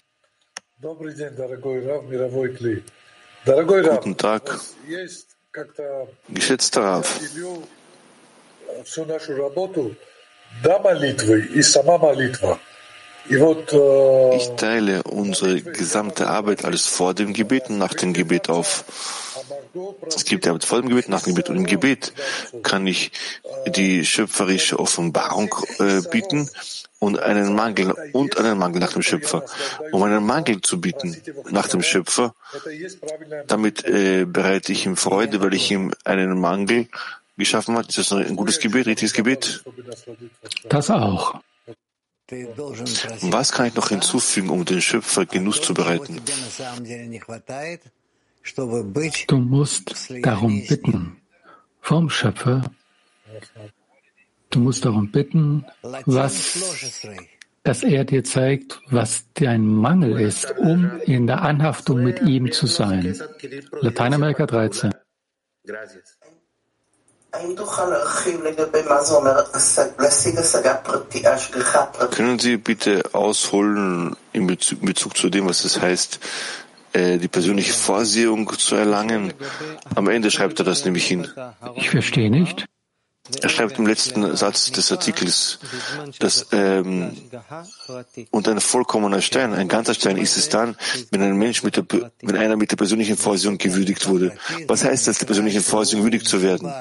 Guten 3.45 4.17
Tag, 4.17 4.61
geschätzter 6.29 6.83
Rav. 6.83 7.21
Ich 13.29 14.49
teile 14.57 15.03
unsere 15.03 15.61
gesamte 15.61 16.29
Arbeit 16.29 16.65
alles 16.65 16.87
vor 16.87 17.13
dem 17.13 17.33
Gebet 17.35 17.69
und 17.69 17.77
nach 17.77 17.93
dem 17.93 18.15
Gebet 18.15 18.49
auf. 18.49 18.85
Es 20.07 20.25
gibt 20.25 20.47
ja 20.47 20.59
vor 20.59 20.81
dem 20.81 20.89
Gebet, 20.89 21.11
nach 21.11 21.23
dem 21.23 21.35
Gebet 21.35 21.51
und 21.51 21.57
im 21.57 21.67
Gebet. 21.67 22.15
kann 22.63 22.87
ich 22.87 23.13
die 23.67 24.07
schöpferische 24.07 24.79
Offenbarung 24.79 25.55
äh, 25.79 26.01
bieten 26.11 26.49
und 26.99 27.19
einen 27.19 27.55
Mangel 27.55 27.93
und 28.13 28.39
einen 28.39 28.59
Mangel 28.59 28.81
nach 28.81 28.93
dem 28.93 29.03
Schöpfer. 29.03 29.45
Um 29.93 30.03
einen 30.03 30.25
Mangel 30.25 30.61
zu 30.61 30.81
bieten 30.81 31.17
nach 31.51 31.69
dem 31.69 31.83
Schöpfer, 31.83 32.35
damit 33.47 33.85
äh, 33.85 34.25
bereite 34.25 34.73
ich 34.73 34.87
ihm 34.87 34.97
Freude, 34.97 35.41
weil 35.41 35.55
ich 35.55 35.71
ihm 35.71 35.93
einen 36.05 36.41
Mangel 36.41 36.89
geschaffen 37.37 37.77
habe. 37.77 37.89
Ist 37.89 37.99
das 37.99 38.13
ein 38.13 38.37
gutes 38.37 38.59
Gebet, 38.59 38.87
richtiges 38.87 39.13
Gebet? 39.13 39.65
Das 40.69 40.91
auch. 40.91 41.41
Was 43.21 43.53
kann 43.53 43.67
ich 43.67 43.75
noch 43.75 43.89
hinzufügen, 43.89 44.51
um 44.51 44.65
den 44.65 44.83
Schöpfer 44.83 45.27
Genuss 45.27 45.63
zu 45.63 45.75
bereiten? 45.75 46.21
Du 49.29 49.37
musst 49.39 50.13
darum 50.23 50.67
bitten 50.67 51.17
vom 51.81 52.11
Schöpfer. 52.11 52.63
Du 54.57 54.63
musst 54.63 54.87
darum 54.87 55.11
bitten, 55.11 55.67
was, 56.07 57.13
dass 57.63 57.83
er 57.83 58.05
dir 58.05 58.25
zeigt, 58.25 58.81
was 58.89 59.25
dein 59.35 59.67
Mangel 59.67 60.19
ist, 60.19 60.55
um 60.57 60.99
in 61.05 61.27
der 61.27 61.43
Anhaftung 61.43 62.03
mit 62.03 62.23
ihm 62.23 62.51
zu 62.51 62.67
sein. 62.67 63.21
Lateinamerika 63.83 64.47
13. 64.47 64.95
Können 72.13 72.39
Sie 72.39 72.57
bitte 72.57 73.03
ausholen 73.13 74.17
in 74.33 74.47
Bezug, 74.47 74.81
in 74.81 74.87
Bezug 74.87 75.17
zu 75.19 75.29
dem, 75.29 75.47
was 75.47 75.67
es 75.67 75.83
heißt, 75.83 76.19
äh, 76.95 77.19
die 77.19 77.29
persönliche 77.29 77.75
Vorsehung 77.75 78.51
zu 78.57 78.75
erlangen. 78.75 79.35
Am 79.95 80.09
Ende 80.09 80.31
schreibt 80.31 80.59
er 80.61 80.65
das 80.65 80.87
nämlich 80.87 81.07
hin. 81.07 81.29
Ich 81.75 81.91
verstehe 81.91 82.31
nicht. 82.31 82.65
Er 83.43 83.49
schreibt 83.49 83.79
im 83.79 83.87
letzten 83.87 84.37
Satz 84.37 84.71
des 84.71 84.93
Artikels, 84.93 85.59
dass 86.19 86.47
ähm, 86.53 87.13
und 88.31 88.49
ein 88.49 88.61
vollkommener 88.61 89.21
Stein, 89.21 89.53
ein 89.53 89.69
ganzer 89.69 89.95
Stein 89.95 90.17
ist 90.17 90.37
es 90.37 90.49
dann, 90.49 90.77
wenn 91.11 91.23
ein 91.23 91.37
Mensch 91.37 91.63
mit 91.63 91.77
der, 91.77 91.85
wenn 92.23 92.37
einer 92.37 92.57
mit 92.57 92.71
der 92.71 92.77
persönlichen 92.77 93.17
Vorsehung 93.17 93.59
gewürdigt 93.59 94.09
wurde. 94.09 94.33
Was 94.69 94.85
heißt 94.85 95.09
das, 95.09 95.19
der 95.19 95.27
persönlichen 95.27 95.61
Vorsehung 95.61 96.03
würdigt 96.05 96.29
zu 96.29 96.43
werden? 96.43 96.73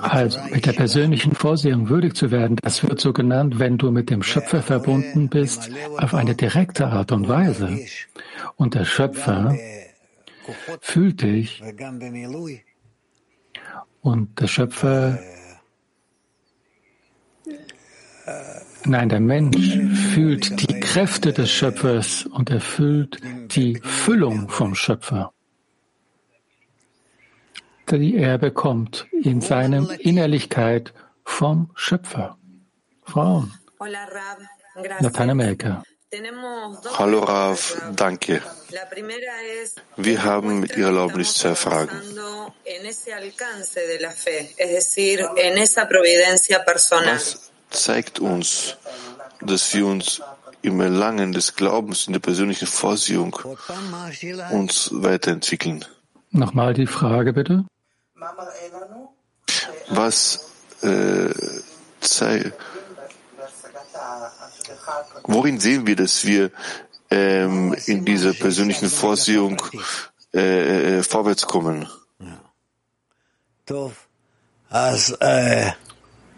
Also 0.00 0.38
mit 0.50 0.66
der 0.66 0.72
persönlichen 0.72 1.34
Vorsehung 1.34 1.88
würdig 1.88 2.14
zu 2.14 2.30
werden, 2.30 2.56
das 2.62 2.82
wird 2.82 3.00
so 3.00 3.12
genannt, 3.12 3.58
wenn 3.58 3.76
du 3.76 3.90
mit 3.90 4.10
dem 4.10 4.22
Schöpfer 4.22 4.62
verbunden 4.62 5.28
bist, 5.28 5.70
auf 5.96 6.14
eine 6.14 6.34
direkte 6.34 6.86
Art 6.86 7.10
und 7.12 7.28
Weise. 7.28 7.78
Und 8.56 8.74
der 8.74 8.84
Schöpfer 8.84 9.56
fühlt 10.80 11.22
dich 11.22 11.62
und 14.00 14.40
der 14.40 14.46
Schöpfer, 14.46 15.18
nein, 18.84 19.08
der 19.08 19.20
Mensch 19.20 19.78
fühlt 20.12 20.60
die 20.62 20.80
Kräfte 20.80 21.32
des 21.32 21.50
Schöpfers 21.50 22.26
und 22.26 22.50
er 22.50 22.60
fühlt 22.60 23.20
die 23.54 23.80
Füllung 23.82 24.48
vom 24.48 24.74
Schöpfer 24.74 25.32
die 27.96 28.16
er 28.16 28.38
bekommt 28.38 29.06
in 29.12 29.40
seiner 29.40 29.98
Innerlichkeit 30.00 30.92
vom 31.24 31.70
Schöpfer. 31.74 32.36
Frauen. 33.04 33.52
Lateinamerika. 35.00 35.82
Hallo 36.10 37.20
Rav, 37.20 37.76
danke. 37.94 38.40
Wir 39.96 40.24
haben 40.24 40.60
mit 40.60 40.74
Ihrer 40.74 40.88
Erlaubnis 40.88 41.34
zwei 41.34 41.54
Fragen. 41.54 42.00
Was 47.04 47.50
zeigt 47.70 48.20
uns, 48.20 48.76
dass 49.42 49.74
wir 49.74 49.86
uns 49.86 50.22
im 50.62 50.80
Erlangen 50.80 51.32
des 51.32 51.54
Glaubens 51.54 52.06
in 52.06 52.14
der 52.14 52.20
persönlichen 52.20 52.66
Vorsehung 52.66 53.38
uns 54.50 54.90
weiterentwickeln? 54.92 55.84
Nochmal 56.30 56.72
die 56.72 56.86
Frage 56.86 57.34
bitte. 57.34 57.66
Was 59.90 60.50
äh, 60.82 61.28
worin 65.24 65.60
sehen 65.60 65.86
wir, 65.86 65.96
dass 65.96 66.24
wir 66.24 66.50
ähm, 67.10 67.74
in 67.86 68.04
dieser 68.04 68.32
persönlichen 68.32 68.88
Vorsehung 68.88 69.60
äh, 70.34 70.98
äh, 70.98 71.02
vorwärts 71.02 71.46
kommen? 71.46 71.86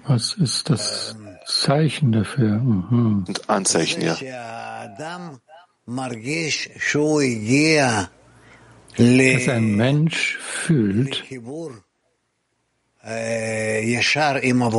Was 0.06 0.32
ist 0.34 0.70
das 0.70 1.16
Zeichen 1.46 2.12
dafür? 2.12 2.58
Mhm. 2.58 3.24
Anzeichen, 3.46 4.02
ja 4.02 4.16
dass 8.96 9.48
ein 9.48 9.76
Mensch 9.76 10.36
fühlt, 10.38 11.24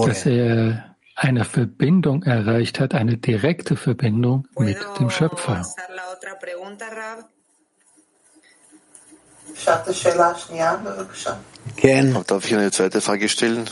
dass 0.07 0.25
er 0.25 0.90
eine 1.15 1.45
Verbindung 1.45 2.23
erreicht 2.23 2.79
hat, 2.79 2.93
eine 2.93 3.17
direkte 3.17 3.75
Verbindung 3.75 4.47
mit 4.57 4.77
dem 4.99 5.09
Schöpfer. 5.09 5.65
Darf 12.27 12.45
ich 12.45 12.55
eine 12.55 12.71
zweite 12.71 13.01
Frage 13.01 13.29
stellen? 13.29 13.69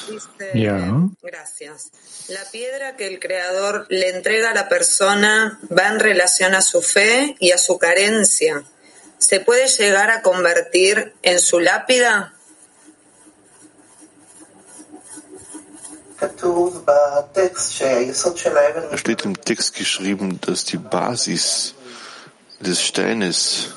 Ja. 0.54 1.10
La 2.28 2.45
piedra 2.52 2.95
que 2.95 3.08
el 3.08 3.19
Creador 3.19 3.88
le 3.89 4.10
entrega 4.10 4.52
a 4.52 4.54
la 4.54 4.69
persona 4.69 5.60
va 5.71 5.88
en 5.88 5.99
relación 5.99 6.54
a 6.54 6.62
su 6.62 6.82
fe 6.82 7.36
y 7.39 7.52
a 7.52 7.58
su 7.58 7.80
carencia. 7.80 8.63
¿Se 9.17 9.39
puede 9.39 9.67
llegar 9.67 10.12
a 10.12 10.21
convertir 10.21 11.13
en 11.23 11.39
su 11.39 11.60
lápida? 11.60 12.34
Es 18.91 18.99
steht 18.99 19.25
im 19.25 19.41
Text 19.41 19.75
geschrieben, 19.75 20.39
dass 20.41 20.65
die 20.65 20.77
Basis 20.77 21.75
des 22.60 22.82
Steines 22.84 23.73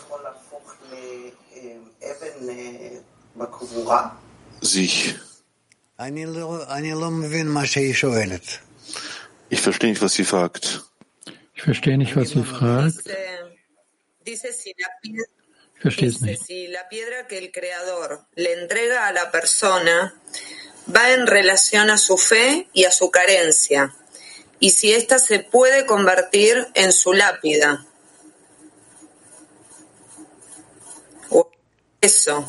sich 4.61 5.15
ich 9.49 9.61
verstehe 9.61 9.91
nicht, 9.91 10.03
was 10.03 10.15
sie 10.15 10.25
fragt. 10.25 10.83
Ich 11.55 11.63
verstehe 11.63 11.99
nicht, 11.99 12.17
was 12.17 12.31
sie 12.31 12.43
fragt. 12.43 13.05
Piedra, 15.03 15.25
Versteh's 15.79 16.19
dice, 16.19 16.23
nicht. 16.23 16.43
Va 20.87 21.13
en 21.13 21.27
relación 21.27 21.91
a 21.91 21.99
su 21.99 22.17
fe 22.17 22.69
y 22.73 22.85
a 22.85 22.93
su 22.93 23.11
carencia, 23.11 23.95
y 24.59 24.71
si 24.71 24.93
ésta 24.93 25.19
se 25.19 25.41
puede 25.41 25.87
convertir 25.87 26.69
en 26.75 26.93
su 26.93 27.13
lápida. 27.13 27.87
Eso. 32.05 32.45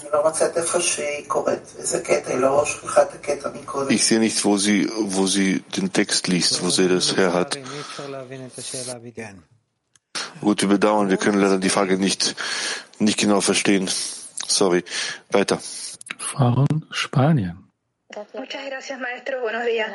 Ich 3.90 4.04
sehe 4.04 4.20
nicht, 4.20 4.44
wo 4.46 4.58
sie, 4.58 4.90
wo 4.98 5.28
sie 5.28 5.64
den 5.76 5.94
Text 5.94 6.28
liest, 6.28 6.64
wo 6.64 6.72
sie 6.72 6.88
das 6.88 7.16
her 7.16 7.34
hat. 7.34 7.60
Gut, 10.42 10.62
wir 10.62 10.70
bedauern, 10.70 11.10
wir 11.10 11.18
können 11.18 11.40
leider 11.40 11.60
die 11.60 11.70
Frage 11.70 12.00
nicht, 12.00 12.36
nicht 12.98 13.20
genau 13.20 13.42
verstehen. 13.42 13.88
Sorry. 14.48 14.84
Weiter. 15.30 15.60
Frauen 16.18 16.88
Spanien. 16.90 17.63
Muchas 18.34 18.66
gracias, 18.66 19.00
maestro. 19.00 19.42
Buenos 19.42 19.66
días. 19.66 19.90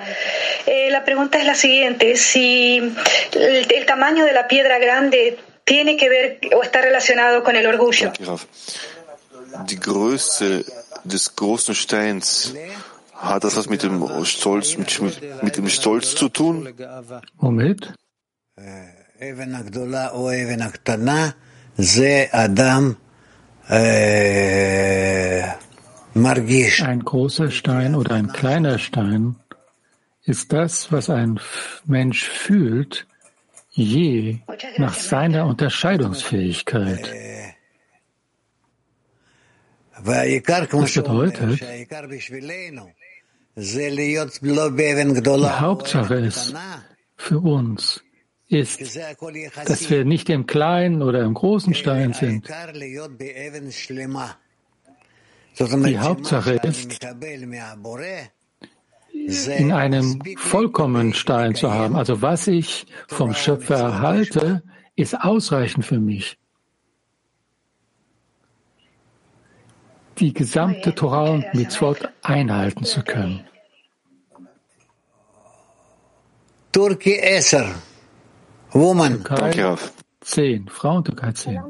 Eh, 0.66 0.90
la 0.90 1.04
pregunta 1.04 1.38
es 1.38 1.46
la 1.46 1.54
siguiente: 1.54 2.16
si 2.16 2.78
el, 3.32 3.72
el, 3.72 3.86
tamaño 3.86 4.24
de 4.24 4.32
la 4.32 4.48
piedra 4.48 4.78
grande 4.78 5.38
tiene 5.64 5.96
que 5.96 6.08
ver 6.08 6.40
o 6.56 6.62
está 6.62 6.80
relacionado 6.80 7.42
con 7.42 7.56
el 7.56 7.66
orgullo. 7.66 8.12
Die 9.66 9.78
Größe 9.80 10.64
des 11.04 11.34
großen 11.34 11.74
Steins 11.74 12.54
hat 13.14 13.44
das 13.44 13.56
was 13.56 13.68
mit 13.68 13.82
dem 13.82 14.24
Stolz, 14.24 14.76
mit, 14.76 15.00
mit 15.42 15.56
dem 15.56 15.68
Stolz 15.68 16.14
zu 16.14 16.28
tun? 16.28 16.74
Womit? 17.38 17.92
Ein 26.24 27.04
großer 27.04 27.50
Stein 27.50 27.94
oder 27.94 28.16
ein 28.16 28.32
kleiner 28.32 28.78
Stein 28.78 29.36
ist 30.24 30.52
das, 30.52 30.90
was 30.90 31.10
ein 31.10 31.38
Mensch 31.86 32.24
fühlt, 32.24 33.06
je 33.70 34.38
nach 34.78 34.94
seiner 34.94 35.46
Unterscheidungsfähigkeit. 35.46 37.08
Das 40.04 40.94
bedeutet, 40.94 41.60
die 43.56 44.18
Hauptsache 45.60 46.14
ist 46.14 46.54
für 47.16 47.38
uns, 47.38 48.02
ist, 48.48 48.98
dass 49.66 49.90
wir 49.90 50.04
nicht 50.04 50.30
im 50.30 50.46
kleinen 50.46 51.02
oder 51.02 51.22
im 51.22 51.34
großen 51.34 51.74
Stein 51.74 52.12
sind. 52.12 52.48
Die 55.58 55.98
Hauptsache 55.98 56.54
ist, 56.62 57.04
in 59.48 59.72
einem 59.72 60.20
vollkommenen 60.36 61.12
Stein 61.12 61.54
zu 61.54 61.72
haben. 61.72 61.96
Also 61.96 62.22
was 62.22 62.46
ich 62.46 62.86
vom 63.08 63.34
Schöpfer 63.34 63.76
erhalte, 63.76 64.62
ist 64.94 65.14
ausreichend 65.20 65.84
für 65.84 65.98
mich. 65.98 66.38
Die 70.18 70.32
gesamte 70.32 70.94
Torah 70.94 71.30
und 71.30 71.54
Mitzvot 71.54 72.08
einhalten 72.22 72.84
zu 72.84 73.02
können. 73.02 73.44
Turkey 76.72 77.20
10. 77.40 77.74
Woman. 78.70 79.24
Türkei 79.24 79.76
10. 80.20 80.68
Frauen 80.68 81.04
Türkei 81.04 81.32
10. 81.32 81.60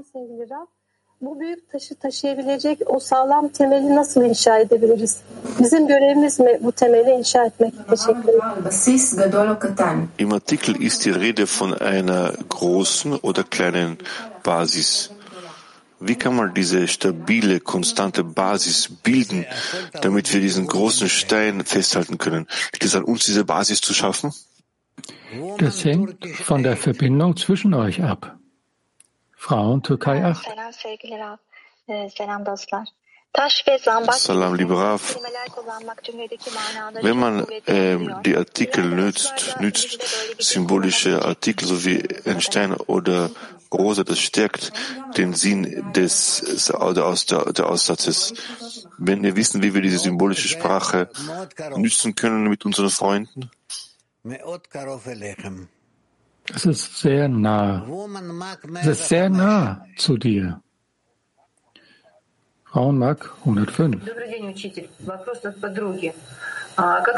Bu 1.20 1.40
büyük 1.40 1.70
taşı 1.70 1.94
taşıyabilecek 1.94 2.78
o 2.86 3.00
sağlam 3.00 3.48
temeli 3.48 3.96
nasıl 3.96 4.22
inşa 4.22 4.58
edebiliriz? 4.58 5.16
Bizim 5.60 5.86
görevimiz 5.88 6.40
mi 6.40 6.58
bu 6.62 6.72
temeli 6.72 7.10
inşa 7.10 7.44
etmek? 7.44 7.74
Teşekkür 7.90 8.28
ederim. 8.28 10.08
Im 10.18 10.32
Artikel 10.32 10.74
ist 10.80 11.04
die 11.04 11.20
Rede 11.20 11.46
von 11.46 11.72
einer 11.72 12.32
großen 12.50 13.12
oder 13.22 13.42
kleinen 13.42 13.96
Basis. 14.46 15.10
Wie 16.00 16.14
kann 16.14 16.34
man 16.34 16.54
diese 16.54 16.86
stabile, 16.86 17.58
konstante 17.58 18.36
Basis 18.36 18.88
bilden, 19.06 19.44
damit 20.02 20.32
wir 20.32 20.40
diesen 20.40 20.66
großen 20.66 21.08
Stein 21.08 21.64
festhalten 21.64 22.18
können? 22.18 22.46
Liegt 22.72 22.84
es 22.84 22.94
an 22.94 23.02
uns, 23.02 23.24
diese 23.24 23.44
Basis 23.44 23.80
zu 23.80 23.94
schaffen? 23.94 24.32
Das 25.58 25.84
hängt 25.84 26.24
von 26.44 26.62
der 26.62 26.76
Verbindung 26.76 27.36
zwischen 27.36 27.74
euch 27.74 28.00
ab. 28.02 28.37
Frauen 29.38 29.82
Türkei 29.82 30.24
8. 30.24 30.46
Salam, 34.12 34.54
lieber 34.54 34.76
Rav. 34.76 35.16
Wenn 37.00 37.18
man 37.18 37.46
äh, 37.66 37.98
die 38.24 38.36
Artikel 38.36 38.84
nützt, 38.84 39.56
nützt, 39.60 39.98
symbolische 40.38 41.24
Artikel 41.24 41.68
sowie 41.68 42.02
ein 42.24 42.40
Stein 42.40 42.74
oder 42.74 43.30
Rose, 43.72 44.04
das 44.04 44.18
stärkt 44.18 44.72
den 45.16 45.34
Sinn 45.34 45.92
des, 45.92 46.70
oder 46.74 47.14
der, 47.30 47.52
der 47.52 47.68
Aussatzes. 47.68 48.34
Wenn 48.98 49.22
wir 49.22 49.36
wissen, 49.36 49.62
wie 49.62 49.72
wir 49.72 49.82
diese 49.82 49.98
symbolische 49.98 50.48
Sprache 50.48 51.08
nützen 51.76 52.16
können 52.16 52.48
mit 52.48 52.64
unseren 52.64 52.90
Freunden, 52.90 53.50
es 56.54 56.66
ist 56.66 56.98
sehr 56.98 57.28
nah. 57.28 57.86
Es 58.80 58.86
ist 58.86 59.08
sehr 59.08 59.28
nah 59.30 59.84
zu 59.96 60.16
dir. 60.16 60.60
Frauenmark 62.64 63.34
105. 63.40 63.96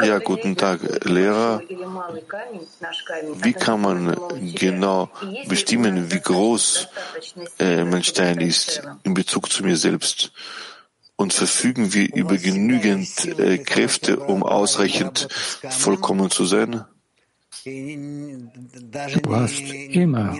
Ja, 0.03 0.17
guten 0.19 0.57
Tag, 0.57 1.05
Lehrer. 1.05 1.61
Wie 3.43 3.53
kann 3.53 3.81
man 3.81 4.17
genau 4.55 5.09
bestimmen, 5.47 6.11
wie 6.11 6.19
groß 6.19 6.87
äh, 7.59 7.83
mein 7.83 8.03
Stein 8.03 8.39
ist 8.39 8.81
in 9.03 9.13
Bezug 9.13 9.51
zu 9.51 9.63
mir 9.63 9.77
selbst? 9.77 10.31
Und 11.15 11.33
verfügen 11.33 11.93
wir 11.93 12.11
über 12.15 12.37
genügend 12.37 13.37
äh, 13.37 13.59
Kräfte, 13.59 14.19
um 14.19 14.41
ausreichend 14.41 15.27
vollkommen 15.69 16.31
zu 16.31 16.45
sein? 16.45 16.85
Du 19.23 19.35
hast 19.35 19.61
immer 19.91 20.35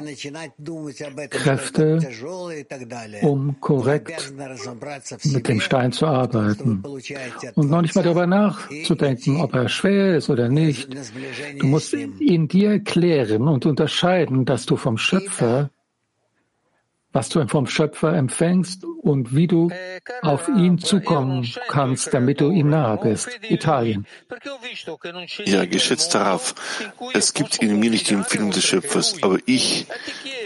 Kräfte, 1.30 2.00
um 3.22 3.60
korrekt 3.60 4.34
mit 5.26 5.48
dem 5.48 5.60
Stein 5.60 5.92
zu 5.92 6.08
arbeiten. 6.08 6.82
und 7.56 7.70
noch 7.70 7.82
nicht 7.82 7.96
mal 7.96 8.04
darüber 8.04 8.26
nachzudenken, 8.26 9.42
ob 9.42 9.54
er 9.54 9.70
schwer 9.70 10.16
ist 10.16 10.30
oder 10.30 10.50
nicht. 10.50 10.90
Du 11.60 11.68
musst 11.68 11.94
in 11.94 12.48
dir 12.48 12.80
klären 12.80 13.48
und 13.48 13.66
unterscheiden, 13.66 14.46
dass 14.46 14.66
du 14.66 14.78
vom 14.78 14.98
Schöpfer 14.98 15.70
was 17.14 17.30
du 17.30 17.46
vom 17.48 17.68
Schöpfer 17.68 18.14
empfängst 18.14 18.86
und 18.86 19.36
wie 19.36 19.48
du 19.48 19.70
auf 20.22 20.48
ihn 20.48 20.78
zukommen 20.78 21.52
kannst, 21.68 22.14
damit 22.14 22.40
du 22.40 22.52
ihm 22.52 22.70
nahe 22.70 22.98
bist. 22.98 23.30
Italien. 23.50 24.08
Ja, 25.46 25.66
geschätzter 25.66 26.22
Raff, 26.22 26.56
es 27.14 27.34
gibt 27.34 27.62
in 27.62 27.80
mir 27.80 27.90
nicht 27.90 28.10
die 28.10 28.14
Empfehlung 28.14 28.52
des 28.52 28.64
Schöpfers, 28.64 29.22
aber 29.24 29.40
ich 29.46 29.88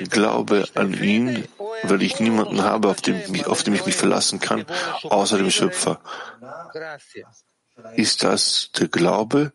glaube 0.09 0.67
an 0.73 0.93
ihn, 0.93 1.45
weil 1.83 2.01
ich 2.01 2.19
niemanden 2.19 2.63
habe, 2.63 2.89
auf 2.89 3.01
dem, 3.01 3.21
auf 3.45 3.63
dem 3.63 3.75
ich 3.75 3.85
mich 3.85 3.95
verlassen 3.95 4.39
kann, 4.39 4.65
außer 5.03 5.37
dem 5.37 5.51
Schöpfer. 5.51 5.99
Ist 7.95 8.23
das 8.23 8.71
der 8.79 8.87
Glaube 8.87 9.51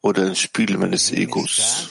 oder 0.00 0.26
ein 0.26 0.36
Spiel 0.36 0.76
meines 0.76 1.12
Egos? 1.12 1.88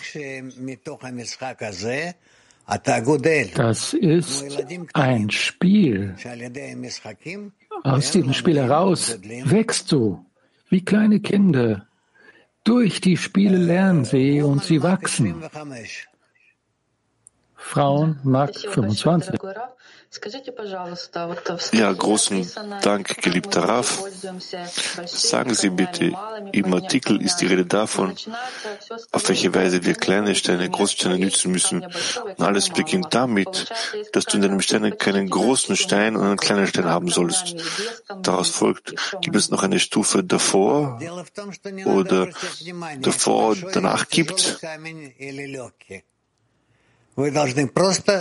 Das 3.56 3.94
ist 3.94 4.46
ein 4.94 5.30
Spiel. 5.30 6.16
Aus 7.84 8.12
diesem 8.12 8.34
Spiel 8.34 8.60
heraus 8.60 9.20
wächst 9.46 9.92
du 9.92 10.26
wie 10.70 10.84
kleine 10.84 11.20
Kinder. 11.20 11.88
Durch 12.64 13.02
die 13.02 13.18
Spiele 13.18 13.58
lernen 13.58 14.06
sie 14.06 14.42
und 14.42 14.64
sie 14.64 14.84
wachsen. 14.84 15.36
Frauen, 17.62 18.20
Mark 18.24 18.56
25. 18.56 19.40
Ja, 21.72 21.94
großen 21.94 22.52
Dank, 22.82 23.22
geliebter 23.22 23.62
Raf. 23.64 24.04
Sagen 25.06 25.54
Sie 25.54 25.70
bitte, 25.70 26.12
im 26.52 26.74
Artikel 26.74 27.22
ist 27.22 27.38
die 27.38 27.46
Rede 27.46 27.66
davon, 27.66 28.14
auf 29.14 29.30
welche 29.30 29.56
Weise 29.56 29.86
wir 29.86 29.94
kleine 29.94 30.36
Steine, 30.36 30.70
große 30.70 30.96
Steine 30.96 31.18
nützen 31.18 31.54
müssen. 31.54 31.86
Und 32.38 32.42
alles 32.42 32.70
beginnt 32.70 33.14
damit, 33.14 33.72
dass 34.12 34.26
du 34.26 34.36
in 34.36 34.42
deinem 34.42 34.60
Stein 34.60 34.98
keinen 34.98 35.30
großen 35.30 35.78
Stein 35.78 36.18
und 36.18 36.26
einen 36.26 36.38
kleinen 36.38 36.68
Stein 36.68 36.86
haben 36.86 37.08
sollst. 37.08 37.56
Daraus 38.22 38.50
folgt, 38.50 38.94
gibt 39.22 39.38
es 39.38 39.50
noch 39.50 39.64
eine 39.64 39.80
Stufe 39.80 40.26
davor 40.26 41.00
oder 41.86 42.28
davor, 43.00 43.56
danach 43.72 44.10
gibt? 44.10 44.60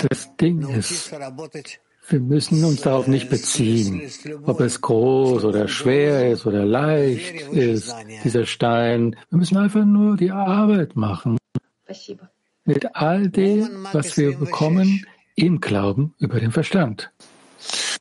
Das 0.09 0.37
Ding 0.37 0.69
ist, 0.69 1.13
wir 2.09 2.21
müssen 2.21 2.65
uns 2.65 2.81
darauf 2.81 3.07
nicht 3.07 3.31
beziehen, 3.31 4.11
ob 4.45 4.61
es 4.61 4.81
groß 4.81 5.45
oder 5.45 5.69
schwer 5.69 6.31
ist 6.33 6.45
oder 6.45 6.65
leicht 6.65 7.41
ist, 7.53 7.95
dieser 8.25 8.47
Stein. 8.47 9.17
Wir 9.31 9.39
müssen 9.39 9.57
einfach 9.57 9.85
nur 9.85 10.17
die 10.17 10.33
Arbeit 10.33 10.97
machen. 10.97 11.39
Mit 12.65 12.97
all 12.97 13.29
dem, 13.29 13.87
was 13.93 14.17
wir 14.17 14.37
bekommen, 14.37 15.07
im 15.37 15.61
Glauben 15.61 16.15
über 16.19 16.41
den 16.41 16.53
Verstand. 16.53 17.11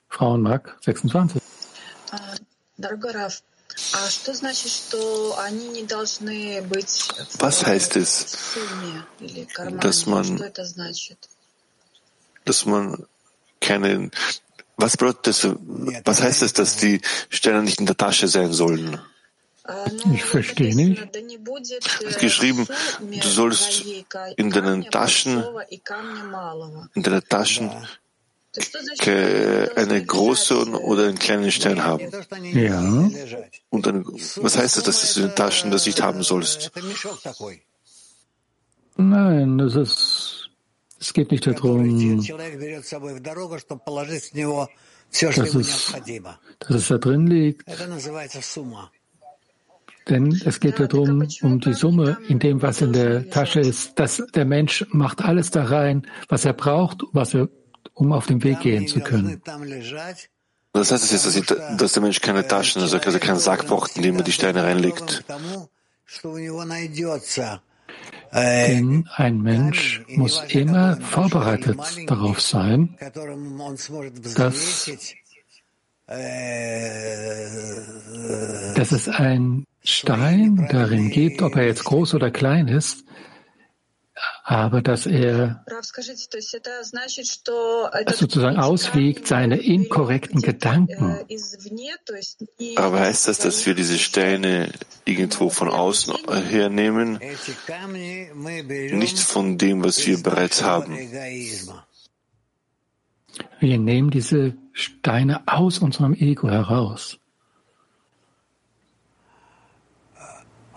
Frauenmark 0.08 0.78
26. 0.82 1.42
Was 7.40 7.66
heißt 7.66 7.96
es, 7.96 8.38
dass 9.80 10.06
man, 10.06 10.54
dass 12.46 12.66
man 12.66 13.08
keinen, 13.62 14.12
was 14.78 14.98
bedeutet 14.98 15.28
das, 15.28 15.48
was 16.06 16.22
heißt 16.22 16.42
es, 16.44 16.54
dass 16.54 16.78
die 16.78 17.02
Steine 17.30 17.64
nicht 17.64 17.80
in 17.80 17.86
der 17.86 17.98
Tasche 17.98 18.28
sein 18.28 18.52
sollen? 18.54 19.00
Ich 20.14 20.24
verstehe 20.24 20.76
nicht. 20.76 21.16
Es 21.16 22.02
ist 22.02 22.20
geschrieben, 22.20 22.68
du 23.00 23.28
sollst 23.28 23.84
in 24.36 24.50
deinen 24.50 24.90
Taschen, 24.90 25.44
in 26.96 27.04
deinen 27.04 27.24
Taschen 27.30 27.72
eine 29.76 30.06
große 30.06 30.58
oder 30.82 31.08
einen 31.08 31.20
kleinen 31.20 31.52
Stein 31.52 31.84
haben. 31.84 32.10
Ja. 32.44 33.10
Und 33.70 33.86
dann, 33.86 34.06
was 34.06 34.58
heißt 34.58 34.78
das, 34.78 34.84
dass 34.84 35.14
du 35.14 35.22
in 35.22 35.28
den 35.28 35.36
Taschen 35.36 35.70
das 35.72 35.86
nicht 35.86 36.02
haben 36.02 36.24
sollst? 36.24 36.72
Nein, 38.98 39.58
das 39.60 39.76
ist, 39.76 40.50
es 41.00 41.14
geht 41.14 41.32
nicht 41.32 41.48
darum, 41.48 42.18
dass 42.18 42.28
es, 45.38 45.94
dass 46.60 46.76
es 46.76 46.88
da 46.88 46.98
drin 46.98 47.28
liegt. 47.28 47.64
Denn 50.10 50.42
es 50.44 50.60
geht 50.60 50.80
darum, 50.80 51.28
um 51.42 51.60
die 51.60 51.74
Summe 51.74 52.18
in 52.28 52.40
dem, 52.40 52.62
was 52.62 52.82
in 52.82 52.94
der 52.94 53.30
Tasche 53.30 53.60
ist, 53.60 54.00
dass 54.00 54.24
der 54.34 54.46
Mensch 54.46 54.86
macht 54.92 55.24
alles 55.24 55.52
da 55.52 55.66
rein, 55.66 56.08
was 56.28 56.46
er 56.46 56.54
braucht, 56.54 57.04
was 57.14 57.36
er, 57.36 57.48
um 57.94 58.12
auf 58.12 58.28
den 58.28 58.44
Weg 58.44 58.62
gehen 58.62 58.88
zu 58.88 59.00
können. 59.00 59.42
Das 60.74 60.92
heißt 60.92 61.12
jetzt, 61.12 61.26
dass, 61.26 61.36
ich, 61.36 61.46
dass 61.46 61.94
der 61.94 62.02
Mensch 62.02 62.22
keine 62.22 62.48
Taschen, 62.48 62.82
also 62.82 63.00
keinen 63.00 63.40
Sack 63.40 63.68
braucht, 63.68 63.96
in 63.98 64.04
dem 64.04 64.18
er 64.18 64.24
die 64.24 64.32
Steine 64.32 64.64
reinlegt. 64.64 65.24
Denn 68.32 69.10
ein 69.16 69.42
Mensch 69.42 70.04
muss 70.10 70.44
immer 70.50 70.98
vorbereitet 71.02 71.80
darauf 72.06 72.42
sein, 72.42 72.96
dass, 74.36 74.92
dass 78.76 78.92
es 78.92 79.10
ein 79.10 79.66
Stein 79.84 80.68
darin 80.72 81.10
gibt, 81.10 81.42
ob 81.42 81.56
er 81.56 81.66
jetzt 81.66 81.84
groß 81.84 82.14
oder 82.14 82.30
klein 82.30 82.68
ist, 82.68 83.04
aber 84.50 84.82
dass 84.82 85.06
er 85.06 85.64
sozusagen 88.16 88.58
auswiegt 88.58 89.28
seine 89.28 89.58
inkorrekten 89.58 90.42
Gedanken. 90.42 91.20
Aber 92.76 93.00
heißt 93.00 93.28
das, 93.28 93.38
dass 93.38 93.64
wir 93.68 93.76
diese 93.76 94.00
Steine 94.00 94.72
irgendwo 95.06 95.52
von 95.52 95.70
außen 95.70 96.16
hernehmen, 96.50 97.20
nicht 98.92 99.20
von 99.20 99.60
dem, 99.60 99.84
was 99.84 100.08
wir 100.08 100.24
bereits 100.24 100.64
haben? 100.64 100.98
Wir 103.60 103.78
nehmen 103.78 104.10
diese 104.10 104.56
Steine 104.74 105.44
aus 105.46 105.78
unserem 105.78 106.16
Ego 106.16 106.50
heraus. 106.50 107.20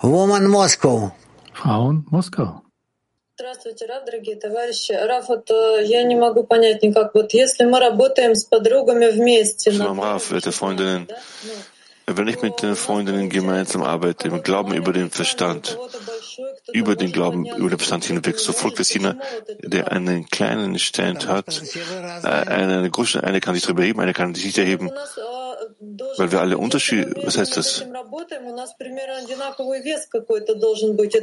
Woman 0.02 0.46
Moskau. 0.48 1.16
Frauen 1.54 2.06
Moskau. 2.10 2.61
Здравствуйте, 3.39 3.85
Раф, 3.85 4.03
дорогие 4.03 4.35
товарищи. 4.35 4.93
Раф, 4.93 5.27
вот 5.27 5.51
я 5.83 6.01
не 6.01 6.15
могу 6.15 6.43
понять 6.43 6.81
никак. 6.81 7.13
Вот 7.13 7.33
если 7.33 7.65
мы 7.65 7.79
работаем 7.79 8.33
с 8.33 8.45
подругами 8.45 9.09
вместе... 9.09 9.69
Shalom 9.69 9.99
Raf, 9.99 10.31
werte 10.31 10.51
Freundinnen. 10.51 11.07
Wenn 12.07 12.27
ich 12.29 12.41
mit 12.41 12.61
den 12.63 12.75
Freundinnen 12.75 13.29
gemeinsam 13.29 13.83
arbeite, 13.83 14.29
im 14.29 14.41
Glauben 14.41 14.73
über 14.73 14.91
den 14.91 15.11
Verstand, 15.11 15.77
über 16.71 16.95
den 16.95 17.11
Glauben, 17.11 17.45
über 17.45 17.69
den 17.69 17.77
Verstand 17.77 18.05
hinweg, 18.05 18.39
so 18.39 18.53
folgt 18.53 18.79
es 18.79 18.91
jener, 18.93 19.17
der 19.59 19.91
einen 19.91 20.25
kleinen 20.25 20.79
Stein 20.79 21.19
hat, 21.27 21.61
eine, 22.23 22.77
eine 22.77 22.89
große, 22.89 23.21
eine 23.23 23.39
kann 23.39 23.55
sich 23.55 23.65
darüber 23.65 23.83
heben, 23.83 23.99
eine 23.99 24.13
kann 24.13 24.33
sich 24.33 24.45
nicht 24.45 24.57
erheben, 24.57 24.89
weil 26.16 26.30
wir 26.30 26.40
alle 26.40 26.58
Unterschied, 26.58 27.06
was 27.24 27.36
heißt 27.38 27.56
das? 27.56 27.84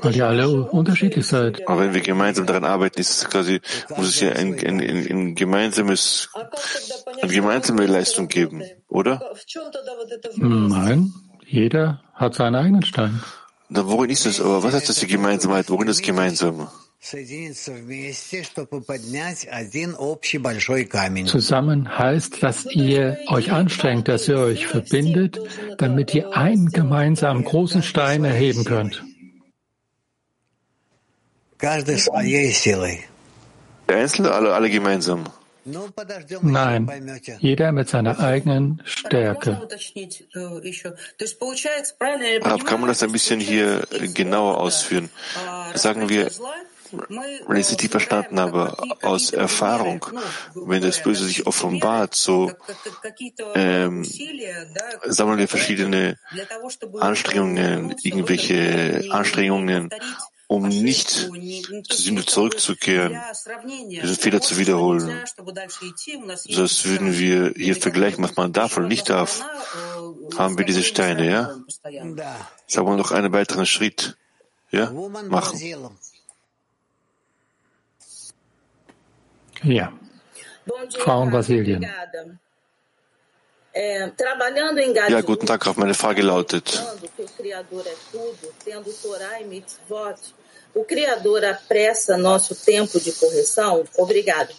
Weil 0.01 0.15
ihr 0.15 0.27
alle 0.27 0.49
unterschiedlich 0.49 1.25
seid. 1.25 1.67
Aber 1.67 1.81
wenn 1.81 1.93
wir 1.93 2.01
gemeinsam 2.01 2.45
daran 2.45 2.65
arbeiten, 2.65 2.99
ist 2.99 3.09
es 3.09 3.29
quasi, 3.29 3.61
muss 3.95 4.07
es 4.09 4.19
ja 4.19 4.31
ein, 4.31 4.53
ein, 4.59 4.81
ein, 4.81 5.07
ein 5.09 5.35
gemeinsames, 5.35 6.29
eine 7.21 7.31
gemeinsame 7.31 7.85
Leistung 7.85 8.27
geben, 8.27 8.63
oder? 8.87 9.21
Nein, 10.37 11.13
jeder 11.45 12.01
hat 12.13 12.35
seinen 12.35 12.55
eigenen 12.55 12.83
Stein. 12.83 13.21
Na, 13.69 13.87
worin 13.87 14.09
ist 14.09 14.25
es? 14.25 14.41
Aber 14.41 14.63
was 14.63 14.73
heißt 14.73 14.89
das 14.89 14.97
die 14.99 15.07
Gemeinsamkeit? 15.07 15.69
Worin 15.69 15.87
ist 15.87 16.01
gemeinsam? 16.01 16.67
Zusammen 21.25 21.97
heißt, 21.97 22.43
dass 22.43 22.65
ihr 22.65 23.17
euch 23.27 23.51
anstrengt, 23.51 24.07
dass 24.09 24.27
ihr 24.27 24.37
euch 24.37 24.67
verbindet, 24.67 25.39
damit 25.77 26.13
ihr 26.13 26.35
einen 26.35 26.67
gemeinsamen 26.67 27.45
großen 27.45 27.83
Stein 27.83 28.25
erheben 28.25 28.65
könnt. 28.65 29.01
Der 33.87 33.97
Einzelne, 33.97 34.31
alle, 34.31 34.53
alle 34.53 34.69
gemeinsam? 34.69 35.23
Nein, 36.41 37.21
jeder 37.39 37.71
mit 37.71 37.89
seiner 37.89 38.19
eigenen 38.19 38.81
Stärke. 38.85 39.67
Aber 42.41 42.63
kann 42.63 42.79
man 42.79 42.87
das 42.87 43.03
ein 43.03 43.11
bisschen 43.11 43.39
hier 43.39 43.81
genauer 44.13 44.57
ausführen? 44.57 45.09
Sagen 45.75 46.09
wir, 46.09 46.29
wenn 46.91 47.57
ich 47.57 47.65
es 47.65 47.71
richtig 47.71 47.91
verstanden 47.91 48.39
habe, 48.39 48.75
aus 49.01 49.31
Erfahrung, 49.31 50.05
wenn 50.55 50.81
das 50.81 51.01
Böse 51.03 51.25
sich 51.25 51.47
offenbart, 51.47 52.15
so 52.15 52.51
ähm, 53.55 54.03
sammeln 55.05 55.39
wir 55.39 55.47
verschiedene 55.47 56.17
Anstrengungen, 56.99 57.95
irgendwelche 58.03 59.07
Anstrengungen, 59.11 59.89
um 60.47 60.67
nicht 60.67 61.09
zur 61.09 61.97
Sünde 61.97 62.25
zurückzukehren, 62.25 63.15
diesen 63.89 64.15
Fehler 64.15 64.41
zu 64.41 64.57
wiederholen. 64.57 65.23
So 66.35 66.61
als 66.63 66.85
würden 66.85 67.17
wir 67.19 67.53
hier 67.55 67.75
vergleichen, 67.75 68.23
was 68.23 68.35
man 68.35 68.51
darf 68.51 68.75
oder 68.75 68.87
nicht 68.87 69.09
darf, 69.09 69.45
haben 70.37 70.57
wir 70.57 70.65
diese 70.65 70.81
Steine, 70.81 71.29
ja? 71.29 71.55
Sagen 72.65 72.87
wir 72.87 72.95
noch 72.95 73.11
einen 73.11 73.31
weiteren 73.31 73.67
Schritt, 73.67 74.17
ja, 74.71 74.91
machen. 75.27 75.59
Ja. 79.63 79.91
Frauen 80.97 81.31
Brasilien. 81.31 81.85
Ja, 85.09 85.21
guten 85.21 85.45
Tag, 85.45 85.61
Graf. 85.61 85.77
Meine 85.77 85.93
Frage 85.93 86.21
lautet, 86.21 86.83
o 90.73 90.83
Criador 90.83 91.43
apressa 91.45 92.17
nosso 92.17 92.55
tempo 92.55 92.99
de 92.99 93.11
correção? 93.13 93.83
Obrigado. 93.97 94.53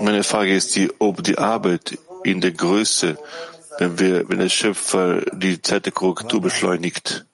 Meine 0.00 0.24
Frage 0.24 0.56
ist 0.56 0.74
die, 0.76 0.90
ob 0.98 1.22
die 1.22 1.36
Arbeit 1.36 1.98
in 2.24 2.40
der 2.40 2.52
Größe, 2.52 3.18
wenn 3.78 3.98
wir, 3.98 4.28
wenn 4.28 4.38
der 4.38 4.48
Schöpfer 4.48 5.20
die 5.32 5.60
Zeit 5.60 5.84
der 5.84 5.92
Korrektur 5.92 6.40
beschleunigt. 6.40 7.26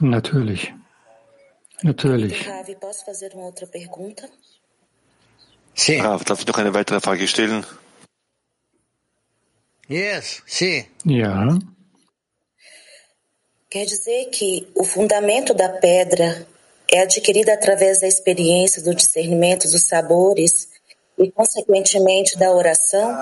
Natürlich. 0.00 0.74
Natürlich. 1.82 2.46
Rav, 6.00 6.24
darf 6.24 6.40
ich 6.40 6.46
noch 6.46 6.58
eine 6.58 6.74
weitere 6.74 7.00
Frage 7.00 7.26
stellen? 7.28 7.64
Yes, 9.88 10.42
sim. 10.46 10.84
Ja. 11.04 11.58
Quer 13.70 13.86
dizer 13.86 14.30
que 14.30 14.66
o 14.74 14.84
fundamento 14.84 15.54
da 15.54 15.68
pedra 15.68 16.46
é 16.90 17.02
adquirido 17.02 17.50
através 17.50 18.00
da 18.00 18.06
experiência 18.06 18.82
do 18.82 18.94
discernimento 18.94 19.70
dos 19.70 19.84
sabores 19.84 20.68
e, 21.18 21.30
consequentemente, 21.30 22.38
da 22.38 22.50
oração? 22.50 23.14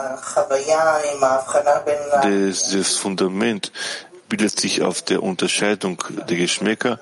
Das 2.23 2.95
Fundament 2.97 3.72
bildet 4.29 4.59
sich 4.59 4.83
auf 4.83 5.03
der 5.03 5.22
Unterscheidung 5.22 6.03
der 6.29 6.37
Geschmäcker. 6.37 7.01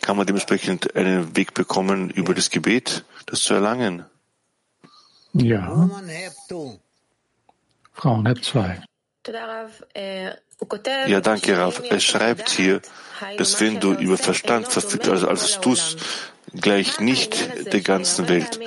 Kann 0.00 0.16
man 0.16 0.26
dementsprechend 0.26 0.94
einen 0.96 1.36
Weg 1.36 1.54
bekommen, 1.54 2.10
über 2.10 2.34
das 2.34 2.50
Gebet 2.50 3.04
das 3.26 3.40
zu 3.40 3.54
erlangen? 3.54 4.04
Ja. 5.32 5.88
Frauen 7.92 8.26
Hep 8.26 8.44
2. 8.44 8.82
Ja, 11.06 11.20
danke, 11.20 11.58
Rav. 11.58 11.82
Er 11.88 12.00
schreibt 12.00 12.50
hier, 12.50 12.80
dass 13.38 13.60
wenn 13.60 13.80
du 13.80 13.92
über 13.94 14.18
Verstand 14.18 14.68
verfügst, 14.68 15.08
also 15.08 15.28
als 15.28 15.60
tust, 15.60 15.98
gleich 16.52 17.00
nicht 17.00 17.72
der 17.72 17.80
ganzen 17.80 18.28
Welt. 18.28 18.60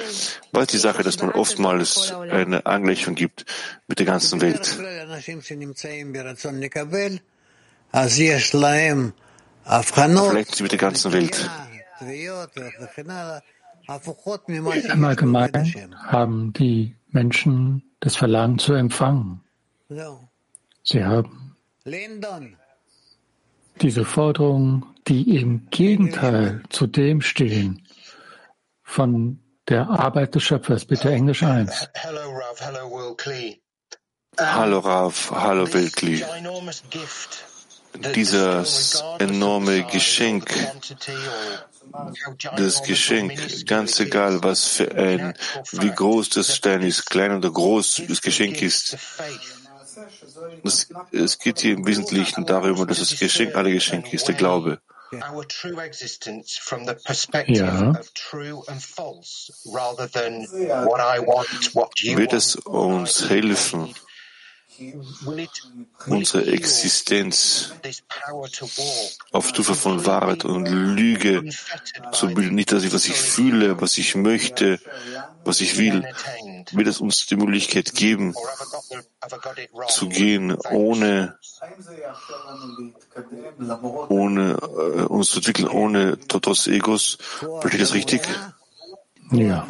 Was 0.52 0.64
ist 0.64 0.74
die 0.74 0.78
Sache, 0.78 1.04
dass 1.04 1.22
man 1.22 1.32
oftmals 1.32 2.12
eine 2.12 2.66
Angleichung 2.66 3.16
gibt 3.16 3.46
mit 3.88 4.00
der 4.00 4.06
ganzen 4.06 4.42
Welt? 4.42 4.78
Vielleicht 10.30 10.62
mit 10.62 10.72
der 10.72 10.80
ganzen 10.80 11.12
Welt. 11.14 11.50
Im 14.90 15.06
Allgemeinen 15.06 15.96
haben 16.06 16.54
die 16.54 16.96
Menschen 17.10 17.84
das 18.00 18.16
Verlangen 18.16 18.60
zu 18.60 18.74
empfangen. 18.74 19.42
Sie 20.84 21.04
haben 21.04 21.56
diese 23.82 24.06
Forderungen, 24.06 24.86
die 25.08 25.38
im 25.38 25.70
Gegenteil 25.70 26.64
zu 26.70 26.88
dem 26.88 27.22
stehen, 27.22 27.88
von 28.84 29.40
der 29.68 29.90
Arbeit 29.90 30.36
des 30.36 30.44
Schöpfers. 30.44 30.86
Bitte 30.86 31.12
Englisch 31.12 31.44
1. 31.44 31.90
Hallo 34.40 34.80
Rav, 34.80 35.32
hallo 35.32 35.74
Weltli. 35.74 36.24
Dieses 38.16 39.04
enorme 39.20 39.84
Geschenk, 39.86 40.54
das 42.58 42.84
Geschenk, 42.84 43.66
ganz 43.66 44.00
egal, 44.00 44.44
was 44.44 44.66
für 44.66 44.94
ein, 44.96 45.34
wie 45.72 45.90
groß 45.90 46.30
das 46.30 46.56
Stein 46.56 46.82
ist, 46.82 47.06
klein 47.06 47.36
oder 47.38 47.50
groß 47.52 48.04
das 48.08 48.22
Geschenk 48.22 48.62
ist, 48.62 48.98
es, 50.64 50.90
es 51.12 51.40
geht 51.40 51.60
hier 51.60 51.74
im 51.74 51.86
Wesentlichen 51.88 52.46
darüber, 52.46 52.86
dass 52.86 53.00
das 53.00 53.18
Geschenk 53.18 53.56
aller 53.56 53.72
Geschenke 53.72 54.16
ist, 54.16 54.28
der 54.28 54.36
Glaube. 54.36 54.80
Ja. 57.56 57.94
Wird 62.18 62.34
es 62.34 62.56
uns 62.58 63.30
helfen, 63.30 63.96
unsere 66.08 66.46
Existenz 66.46 67.74
auf 69.32 69.48
Stufe 69.48 69.76
von 69.76 70.06
Wahrheit 70.06 70.46
und 70.46 70.68
Lüge 70.68 71.44
zu 72.12 72.28
bilden. 72.28 72.56
Nicht, 72.56 72.72
dass 72.72 72.84
ich, 72.84 72.94
was 72.94 73.08
ich 73.08 73.16
fühle, 73.16 73.82
was 73.82 73.98
ich 73.98 74.16
möchte, 74.16 74.80
was 75.44 75.62
ich 75.62 75.78
will, 75.78 76.04
wird 76.72 76.88
es 76.88 77.00
uns 77.00 77.26
die 77.26 77.36
Möglichkeit 77.36 77.94
geben, 77.96 78.34
zu 79.88 80.10
gehen, 80.10 80.56
ohne, 80.72 81.38
ohne 84.10 84.58
äh, 84.62 85.02
uns 85.04 85.30
zu 85.30 85.38
entwickeln, 85.40 85.68
ohne 85.68 86.18
Totos 86.28 86.68
Egos. 86.68 87.18
Verstehe 87.40 87.82
ich 87.82 87.88
das 87.88 87.94
richtig? 87.94 88.22
Ja. 89.32 89.68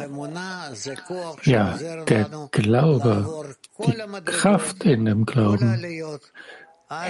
ja, 1.42 1.76
der 2.04 2.48
Glaube, 2.52 3.56
die 3.78 4.24
Kraft 4.24 4.84
in 4.84 5.04
dem 5.04 5.26
Glauben 5.26 5.82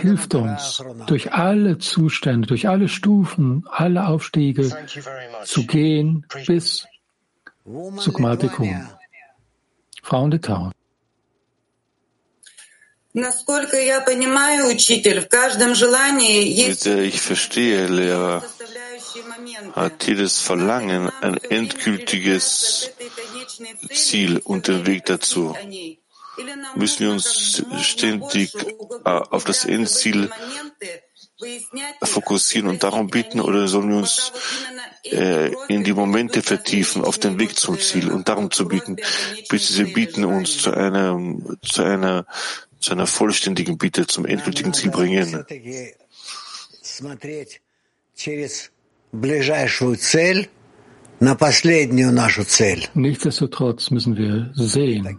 hilft 0.00 0.34
uns, 0.34 0.82
durch 1.06 1.32
alle 1.32 1.78
Zustände, 1.78 2.48
durch 2.48 2.68
alle 2.68 2.88
Stufen, 2.88 3.64
alle 3.70 4.06
Aufstiege 4.06 4.76
zu 5.44 5.66
gehen 5.66 6.26
bis 6.46 6.86
zu 7.98 8.12
Gmaltikun. 8.12 8.88
Frauen 10.02 10.30
der 10.30 10.40
Town. 10.40 10.72
Ich 16.84 17.20
verstehe, 17.20 17.86
Lehrer, 17.86 18.44
hat 19.72 20.06
jedes 20.06 20.40
Verlangen 20.40 21.10
ein 21.20 21.36
endgültiges 21.38 22.90
Ziel 23.90 24.38
und 24.44 24.68
den 24.68 24.86
Weg 24.86 25.06
dazu. 25.06 25.56
Müssen 26.74 27.00
wir 27.00 27.10
uns 27.10 27.62
ständig 27.82 28.54
äh, 29.04 29.08
auf 29.08 29.44
das 29.44 29.64
Endziel 29.64 30.30
fokussieren 32.02 32.68
und 32.68 32.82
darum 32.82 33.08
bitten 33.08 33.40
oder 33.40 33.68
sollen 33.68 33.90
wir 33.90 33.98
uns 33.98 34.32
äh, 35.04 35.52
in 35.68 35.84
die 35.84 35.92
Momente 35.92 36.42
vertiefen, 36.42 37.04
auf 37.04 37.18
den 37.18 37.38
Weg 37.38 37.56
zum 37.56 37.78
Ziel 37.78 38.10
und 38.10 38.28
darum 38.28 38.50
zu 38.50 38.66
bieten, 38.66 38.96
bis 39.48 39.68
sie 39.68 39.84
bieten 39.84 40.24
uns 40.24 40.58
zu 40.58 40.72
einer, 40.72 41.16
zu 41.62 41.82
einer, 41.82 42.26
zu 42.80 42.92
einer 42.92 43.06
vollständigen 43.06 43.78
Bitte 43.78 44.06
zum 44.06 44.26
endgültigen 44.26 44.74
Ziel 44.74 44.90
bringen. 44.90 45.44
Nichtsdestotrotz 52.94 53.90
müssen 53.90 54.16
wir 54.16 54.50
sehen, 54.54 55.18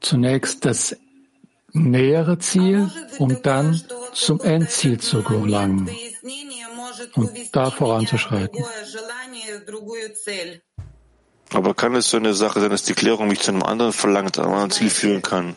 zunächst 0.00 0.64
das 0.64 0.96
nähere 1.72 2.38
Ziel, 2.38 2.90
um 3.18 3.40
dann 3.42 3.80
zum 4.12 4.40
Endziel 4.40 4.98
zu 5.00 5.22
gelangen 5.22 5.88
und 7.14 7.30
da 7.52 7.70
voranzuschreiten. 7.70 8.64
Aber 11.52 11.74
kann 11.74 11.94
es 11.94 12.10
so 12.10 12.16
eine 12.16 12.34
Sache 12.34 12.60
sein, 12.60 12.70
dass 12.70 12.82
die 12.82 12.94
Klärung 12.94 13.28
mich 13.28 13.40
zu 13.40 13.52
einem 13.52 13.62
anderen 13.62 13.92
Verlangen, 13.92 14.32
zu 14.32 14.42
einem 14.42 14.52
anderen 14.52 14.70
Ziel 14.70 14.90
führen 14.90 15.22
kann? 15.22 15.56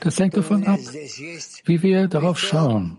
Das 0.00 0.18
hängt 0.18 0.36
davon 0.36 0.66
ab, 0.66 0.80
wie 1.64 1.82
wir 1.82 2.08
darauf 2.08 2.38
schauen. 2.38 2.98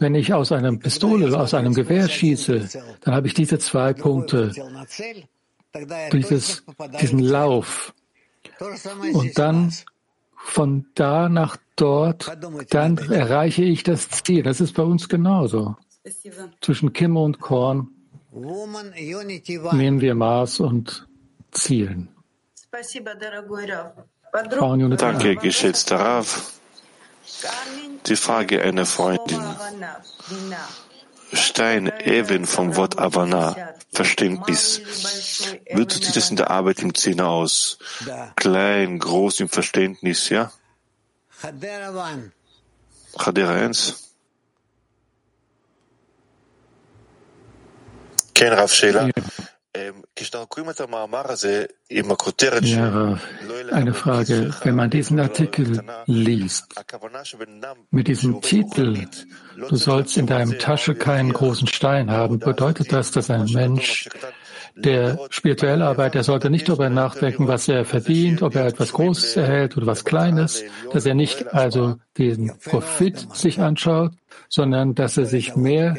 Wenn 0.00 0.14
ich 0.14 0.32
aus 0.32 0.52
einer 0.52 0.76
Pistole, 0.76 1.38
aus 1.38 1.54
einem 1.54 1.74
Gewehr 1.74 2.08
schieße, 2.08 2.68
dann 3.02 3.14
habe 3.14 3.26
ich 3.26 3.34
diese 3.34 3.58
zwei 3.58 3.92
Punkte, 3.92 4.52
dieses, 6.12 6.62
diesen 7.00 7.18
Lauf. 7.18 7.92
Und 9.12 9.38
dann 9.38 9.72
von 10.36 10.86
da 10.94 11.28
nach 11.28 11.56
dort, 11.76 12.30
dann 12.70 12.96
erreiche 12.98 13.62
ich 13.62 13.82
das 13.82 14.08
Ziel. 14.08 14.42
Das 14.42 14.60
ist 14.60 14.74
bei 14.74 14.82
uns 14.82 15.08
genauso. 15.08 15.76
Zwischen 16.60 16.92
Kimme 16.92 17.20
und 17.20 17.40
Korn 17.40 17.88
nehmen 18.32 20.00
wir 20.00 20.14
Maß 20.14 20.60
und 20.60 21.06
zielen. 21.50 22.08
Danke, 24.96 25.36
geschätzter 25.36 25.96
Rav. 25.98 26.52
Die 28.06 28.16
Frage 28.16 28.62
einer 28.62 28.86
Freundin. 28.86 29.42
Stein, 31.32 31.92
Even 32.00 32.46
vom 32.46 32.76
Wort 32.76 32.98
Avana, 32.98 33.56
Verständnis. 33.92 34.80
Wie 35.72 35.86
sieht 35.88 36.16
das 36.16 36.30
in 36.30 36.36
der 36.36 36.50
Arbeit 36.50 36.80
im 36.80 36.94
Zehner 36.94 37.28
aus? 37.28 37.78
Klein, 38.36 38.98
groß 38.98 39.40
im 39.40 39.48
Verständnis, 39.48 40.28
ja? 40.28 40.52
Chadera 43.16 43.54
1. 43.54 44.09
Ken 48.40 48.54
Rav 48.54 48.72
Shela. 48.72 49.10
Ja, 52.62 53.18
eine 53.70 53.92
Frage. 53.92 54.54
Wenn 54.64 54.74
man 54.76 54.88
diesen 54.88 55.20
Artikel 55.20 55.82
liest, 56.06 56.74
mit 57.90 58.08
diesem 58.08 58.40
Titel, 58.40 58.96
du 59.68 59.76
sollst 59.76 60.16
in 60.16 60.26
deinem 60.26 60.58
Tasche 60.58 60.94
keinen 60.94 61.34
großen 61.34 61.66
Stein 61.66 62.10
haben, 62.10 62.38
bedeutet 62.38 62.90
das, 62.94 63.10
dass 63.10 63.28
ein 63.28 63.44
Mensch, 63.44 64.08
der 64.74 65.18
spirituell 65.28 65.82
arbeitet, 65.82 66.14
der 66.14 66.24
sollte 66.24 66.48
nicht 66.48 66.66
darüber 66.66 66.88
nachdenken, 66.88 67.46
was 67.46 67.68
er 67.68 67.84
verdient, 67.84 68.40
ob 68.40 68.54
er 68.54 68.64
etwas 68.64 68.92
Großes 68.94 69.36
erhält 69.36 69.76
oder 69.76 69.86
was 69.86 70.06
Kleines, 70.06 70.64
dass 70.94 71.04
er 71.04 71.14
nicht 71.14 71.52
also 71.52 71.96
den 72.16 72.58
Profit 72.64 73.18
sich 73.34 73.60
anschaut, 73.60 74.12
sondern 74.48 74.94
dass 74.94 75.18
er 75.18 75.26
sich 75.26 75.56
mehr 75.56 75.98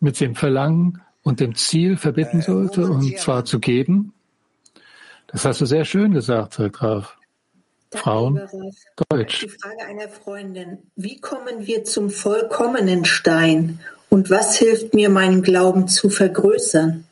mit 0.00 0.18
dem 0.18 0.34
Verlangen 0.34 1.02
und 1.28 1.40
dem 1.40 1.54
Ziel 1.54 1.98
verbitten 1.98 2.40
äh, 2.40 2.42
sollte, 2.42 2.86
und 2.86 3.18
zwar 3.18 3.44
zu 3.44 3.60
geben? 3.60 4.14
Das 5.26 5.44
hast 5.44 5.60
du 5.60 5.66
sehr 5.66 5.84
schön 5.84 6.12
gesagt, 6.12 6.54
sagt 6.54 6.76
Graf. 6.76 7.14
Frauen, 7.92 8.40
Deutsch. 9.08 9.40
Die 9.40 9.48
Frage 9.48 9.86
einer 9.86 10.08
Freundin. 10.08 10.78
Wie 10.96 11.20
kommen 11.20 11.66
wir 11.66 11.84
zum 11.84 12.10
vollkommenen 12.10 13.04
Stein? 13.04 13.80
Und 14.10 14.30
was 14.30 14.56
hilft 14.56 14.94
mir, 14.94 15.10
meinen 15.10 15.42
Glauben 15.42 15.88
zu 15.88 16.10
vergrößern? 16.10 17.04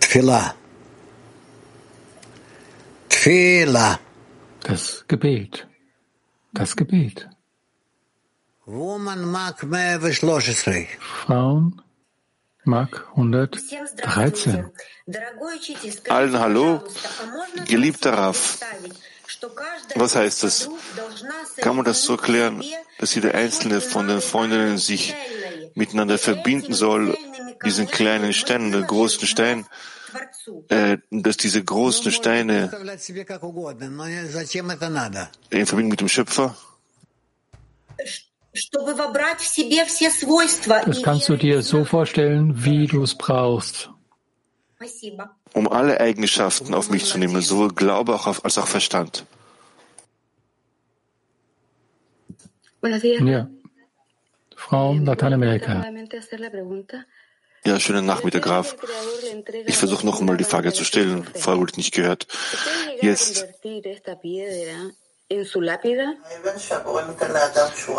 Tfila. 0.00 0.54
Das 4.62 5.04
Gebet. 5.08 5.66
Das 6.52 6.76
Gebet. 6.76 7.28
Frauen 11.00 11.82
Mark 12.62 13.08
113. 13.16 14.70
Allen 16.08 16.38
Hallo, 16.38 16.84
geliebter 17.66 18.12
Raff. 18.12 18.60
Was 19.96 20.14
heißt 20.14 20.44
das? 20.44 20.70
Kann 21.56 21.74
man 21.74 21.84
das 21.84 22.04
so 22.04 22.12
erklären, 22.12 22.62
dass 23.00 23.16
jeder 23.16 23.34
einzelne 23.34 23.80
von 23.80 24.06
den 24.06 24.20
Freundinnen 24.20 24.78
sich 24.78 25.16
miteinander 25.74 26.18
verbinden 26.18 26.74
soll, 26.74 27.18
diesen 27.64 27.88
kleinen 27.88 28.32
Stein, 28.32 28.70
den 28.70 28.86
großen 28.86 29.26
Stein, 29.26 29.66
dass 31.10 31.36
diese 31.36 31.62
großen 31.64 32.10
Steine 32.12 32.70
in 35.50 35.66
Verbindung 35.66 35.90
mit 35.90 36.00
dem 36.00 36.08
Schöpfer 36.08 36.56
das 40.86 41.02
kannst 41.02 41.28
du 41.28 41.36
dir 41.36 41.62
so 41.62 41.84
vorstellen, 41.84 42.64
wie 42.64 42.86
du 42.86 43.02
es 43.02 43.14
brauchst. 43.14 43.90
Um 45.52 45.68
alle 45.68 46.00
Eigenschaften 46.00 46.74
auf 46.74 46.90
mich 46.90 47.04
zu 47.04 47.18
nehmen, 47.18 47.40
sowohl 47.42 47.74
Glaube 47.74 48.18
als 48.42 48.58
auch 48.58 48.66
Verstand. 48.66 49.24
Ja. 52.82 53.48
Frau 54.54 54.94
Lateinamerika. 54.94 55.84
Ja, 57.66 57.80
schönen 57.80 58.06
Nachmittag, 58.06 58.42
Graf. 58.42 58.76
Ich 59.66 59.76
versuche 59.76 60.06
noch 60.06 60.20
einmal 60.20 60.36
die 60.36 60.44
Frage 60.44 60.72
zu 60.72 60.84
stellen. 60.84 61.26
Vorher 61.34 61.60
wurde 61.60 61.72
ich 61.72 61.76
nicht 61.78 61.92
gehört. 61.92 62.28
Jetzt. 63.00 63.44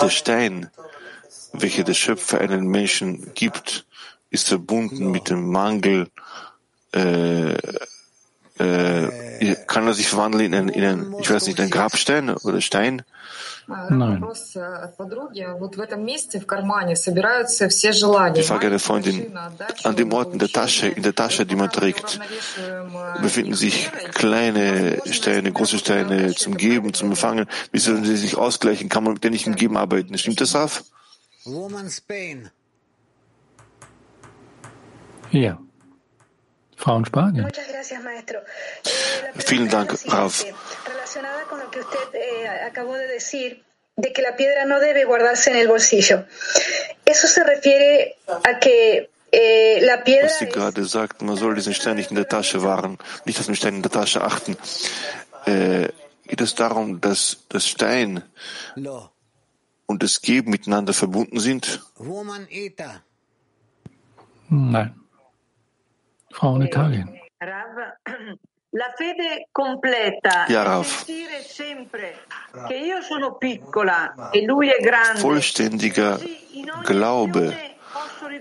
Der 0.02 0.10
Stein, 0.10 0.72
welcher 1.52 1.84
der 1.84 1.94
Schöpfer 1.94 2.40
einen 2.40 2.68
Menschen 2.68 3.34
gibt, 3.34 3.86
ist 4.30 4.48
verbunden 4.48 5.12
mit 5.12 5.30
dem 5.30 5.50
Mangel. 5.50 6.08
Äh, 6.94 7.58
äh, 8.60 9.56
kann 9.68 9.88
er 9.88 9.94
sich 9.94 10.08
verwandeln 10.08 10.46
in 10.46 10.56
einen, 10.56 10.70
in 10.70 10.84
einen, 10.84 11.20
ich 11.20 11.30
weiß 11.30 11.48
nicht, 11.48 11.60
einen 11.60 11.70
Grabstein 11.70 12.30
oder 12.30 12.62
Stein? 12.62 13.04
Nein. 13.68 14.24
Die 18.36 18.44
Frage 18.44 18.68
einer 18.68 18.80
Freundin. 18.80 19.38
An 19.84 19.96
dem 19.98 20.14
Ort 20.14 20.32
in 20.32 20.40
der 20.40 20.48
Tasche, 20.48 20.88
in 20.88 21.04
der 21.04 21.14
Tasche, 21.14 21.46
die 21.46 21.56
man 21.56 21.70
trägt, 21.70 22.20
befinden 23.22 23.56
sich 23.56 23.90
kleine 24.14 25.02
Steine, 25.12 25.52
große 25.52 25.80
Steine 25.80 26.34
zum 26.34 26.56
Geben, 26.56 26.94
zum 26.94 27.10
Empfangen. 27.10 27.48
Wie 27.74 27.80
sollen 27.80 28.06
sie 28.06 28.16
sich 28.16 28.38
ausgleichen? 28.38 28.88
Kann 28.88 29.04
man 29.04 29.14
mit 29.14 29.24
denen 29.24 29.34
nicht 29.34 29.48
im 29.48 29.56
Geben 29.56 29.76
arbeiten? 29.76 30.18
Stimmt 30.18 30.40
das 30.40 30.56
auf? 30.56 30.86
Ja. 35.32 35.60
Frauen 36.78 37.06
Spanien. 37.06 37.52
Vielen 39.36 39.70
Dank, 39.70 39.98
Ralf 40.06 40.46
de 43.98 44.14
que 44.14 44.22
la 44.22 44.36
piedra 44.36 44.66
no 44.66 44.80
debe 44.80 45.06
guardarse 45.06 45.50
en 45.50 45.58
el 45.58 45.68
bolsillo. 45.68 46.26
Eso 47.04 47.28
se 47.28 47.44
refiere 47.44 48.18
a 48.28 48.60
que 48.60 49.10
eh, 49.32 49.80
la 49.82 50.04
piedra. 50.04 50.28
Was 50.28 50.40
sie 50.40 50.46
gerade 50.46 50.86
sagt, 50.86 51.22
man 51.24 51.36
soll 51.36 51.56
diesen 51.56 51.74
Stein 51.74 51.96
nicht 51.96 52.12
in 52.12 52.16
der 52.16 52.28
Tasche 52.28 52.62
wahren, 52.62 52.98
nicht 53.26 53.40
auf 53.40 53.48
den 53.48 53.56
Stein 53.56 53.76
in 53.76 53.82
der 53.82 53.92
Tasche 53.92 54.22
achten. 54.24 54.56
Äh, 55.46 55.90
geht 56.28 56.42
es 56.42 56.54
darum, 56.54 57.02
dass 57.02 57.46
das 57.50 57.68
Stein 57.68 58.24
und 59.88 60.04
das 60.04 60.22
Geben 60.22 60.52
miteinander 60.52 60.94
verbunden 60.94 61.40
sind? 61.40 61.82
Nein. 64.50 65.07
Frau 66.38 66.56
in 66.56 66.62
Italien. 66.62 67.20
Ja, 70.50 70.84
piccola 73.40 74.32
e. 74.34 75.18
Vollständiger 75.18 76.20
Glaube 76.86 77.54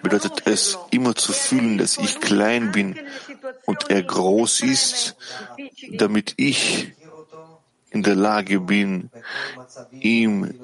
bedeutet 0.02 0.42
es, 0.46 0.78
immer 0.90 1.14
zu 1.14 1.32
fühlen, 1.32 1.78
dass 1.78 1.96
ich 1.96 2.20
klein 2.20 2.70
bin 2.72 2.98
und 3.64 3.88
er 3.88 4.02
groß 4.02 4.60
ist, 4.60 5.16
damit 5.92 6.34
ich 6.36 6.92
in 7.90 8.02
der 8.02 8.14
Lage 8.14 8.60
bin, 8.60 9.10
ihm 9.90 10.54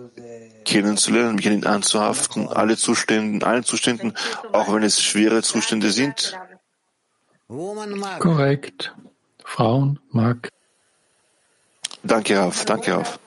kennenzulernen, 0.66 1.36
mich 1.36 1.46
an 1.46 1.54
ihn 1.54 1.66
anzuhaften, 1.66 2.48
alle 2.48 2.76
Zustände, 2.76 3.46
allen 3.46 3.64
Zuständen, 3.64 4.12
auch 4.52 4.72
wenn 4.74 4.82
es 4.82 5.00
schwere 5.00 5.42
Zustände 5.42 5.90
sind. 5.90 6.36
Korrekt. 8.20 8.94
Frauen, 9.44 9.98
Mark. 10.10 10.48
Danke, 12.02 12.38
Raf. 12.38 12.64
Danke, 12.64 12.96
Raf. 12.96 13.18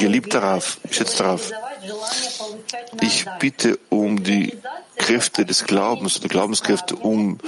Geliebter 0.00 0.42
Raf, 0.42 0.80
geschätzter 0.82 1.26
Raf, 1.26 1.52
ich 3.00 3.24
bitte 3.38 3.78
um 3.88 4.24
die 4.24 4.58
Kräfte 4.96 5.44
des 5.44 5.64
Glaubens, 5.64 6.20
die 6.20 6.28
Glaubenskräfte, 6.28 6.96
um 6.96 7.38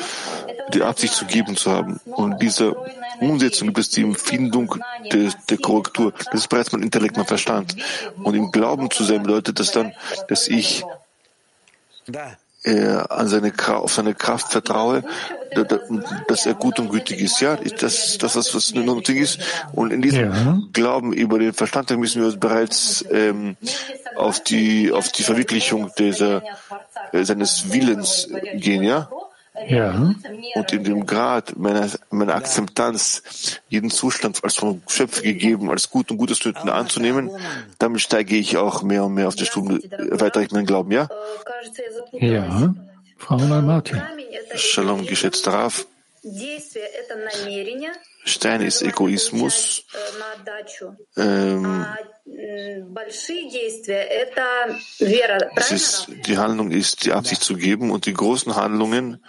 die 0.72 0.82
Absicht 0.82 1.14
zu 1.14 1.24
geben 1.26 1.56
zu 1.56 1.72
haben. 1.72 2.00
Und 2.04 2.40
diese 2.42 2.76
Umsetzung 3.20 3.68
gibt 3.68 3.78
es 3.78 3.90
die 3.90 4.02
Empfindung 4.02 4.76
der, 5.12 5.32
der 5.48 5.58
Korrektur. 5.58 6.12
Das 6.12 6.42
ist 6.42 6.48
bereits 6.48 6.70
mein 6.70 6.82
Intellekt, 6.82 7.16
mein 7.16 7.26
Verstand. 7.26 7.74
Und 8.22 8.34
im 8.34 8.52
Glauben 8.52 8.90
zu 8.90 9.02
sein 9.02 9.22
bedeutet 9.22 9.58
das 9.58 9.72
dann, 9.72 9.92
dass 10.28 10.46
ich 10.46 10.84
an 12.66 13.28
seine, 13.28 13.52
auf 13.68 13.92
seine 13.92 14.14
Kraft 14.14 14.52
vertraue, 14.52 15.04
dass 16.28 16.46
er 16.46 16.54
gut 16.54 16.78
und 16.78 16.90
gütig 16.90 17.20
ist. 17.20 17.40
Ja, 17.40 17.56
das 17.56 18.08
ist 18.08 18.22
das, 18.22 18.36
was 18.36 18.74
notwendig 18.74 19.22
ist. 19.22 19.38
Und 19.72 19.92
in 19.92 20.02
diesem 20.02 20.32
ja. 20.32 20.58
Glauben 20.72 21.12
über 21.12 21.38
den 21.38 21.52
Verstand 21.52 21.90
müssen 21.90 22.20
wir 22.20 22.26
uns 22.26 22.38
bereits 22.38 23.04
ähm, 23.10 23.56
auf 24.16 24.42
die 24.42 24.92
auf 24.92 25.12
die 25.12 25.22
Verwirklichung 25.22 25.92
dieser 25.98 26.42
äh, 27.12 27.24
seines 27.24 27.72
Willens 27.72 28.28
gehen. 28.54 28.82
Ja. 28.82 29.08
Ja. 29.68 30.14
Und 30.54 30.72
in 30.72 30.84
dem 30.84 31.06
Grad 31.06 31.56
meiner, 31.56 31.88
meiner 32.10 32.34
Akzeptanz, 32.34 33.22
jeden 33.68 33.90
Zustand 33.90 34.42
als 34.44 34.56
vom 34.56 34.82
Schöpfer 34.86 35.22
gegeben, 35.22 35.70
als 35.70 35.90
gut 35.90 36.10
und 36.10 36.18
gutes 36.18 36.38
Töten 36.38 36.68
anzunehmen, 36.68 37.30
damit 37.78 38.00
steige 38.00 38.36
ich 38.36 38.56
auch 38.56 38.82
mehr 38.82 39.04
und 39.04 39.14
mehr 39.14 39.28
auf 39.28 39.36
der 39.36 39.46
Stunde, 39.46 39.80
weiter 40.20 40.40
ich 40.40 40.50
meinen 40.52 40.66
Glauben, 40.66 40.92
ja? 40.92 41.08
Ja. 42.12 42.74
Frau 43.18 43.38
Martin. 43.38 44.02
Shalom, 44.54 45.06
geschätzter 45.06 45.52
Raf. 45.52 45.86
Stein 48.24 48.60
ist 48.62 48.82
Egoismus. 48.82 49.84
Ähm, 51.16 51.86
es 55.54 55.70
ist, 55.70 56.08
die 56.26 56.38
Handlung 56.38 56.70
ist, 56.72 57.04
die 57.04 57.12
Absicht 57.12 57.42
zu 57.42 57.54
geben 57.54 57.90
und 57.90 58.06
die 58.06 58.14
großen 58.14 58.56
Handlungen 58.56 59.24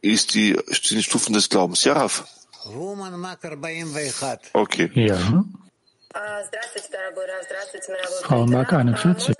ist 0.00 0.34
die, 0.34 0.58
sind 0.66 0.98
die 0.98 1.02
Stufen 1.02 1.32
des 1.32 1.48
Glaubens. 1.48 1.84
Ja, 1.84 1.92
Raf. 1.94 2.24
Okay. 4.52 4.90
Ja. 4.94 5.16
Frau 8.22 8.46
Mark 8.46 8.72
41. 8.72 9.34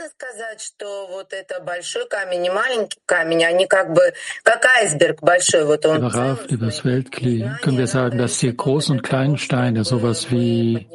Lieber 6.04 6.14
Raf, 6.14 6.46
liebes 6.48 6.84
Weltkli, 6.84 7.50
können 7.62 7.78
wir 7.78 7.86
sagen, 7.86 8.18
dass 8.18 8.38
die 8.38 8.54
großen 8.54 8.96
und 8.96 9.02
kleinen 9.02 9.38
Steine 9.38 9.84
sowas 9.84 10.30
wie 10.30 10.86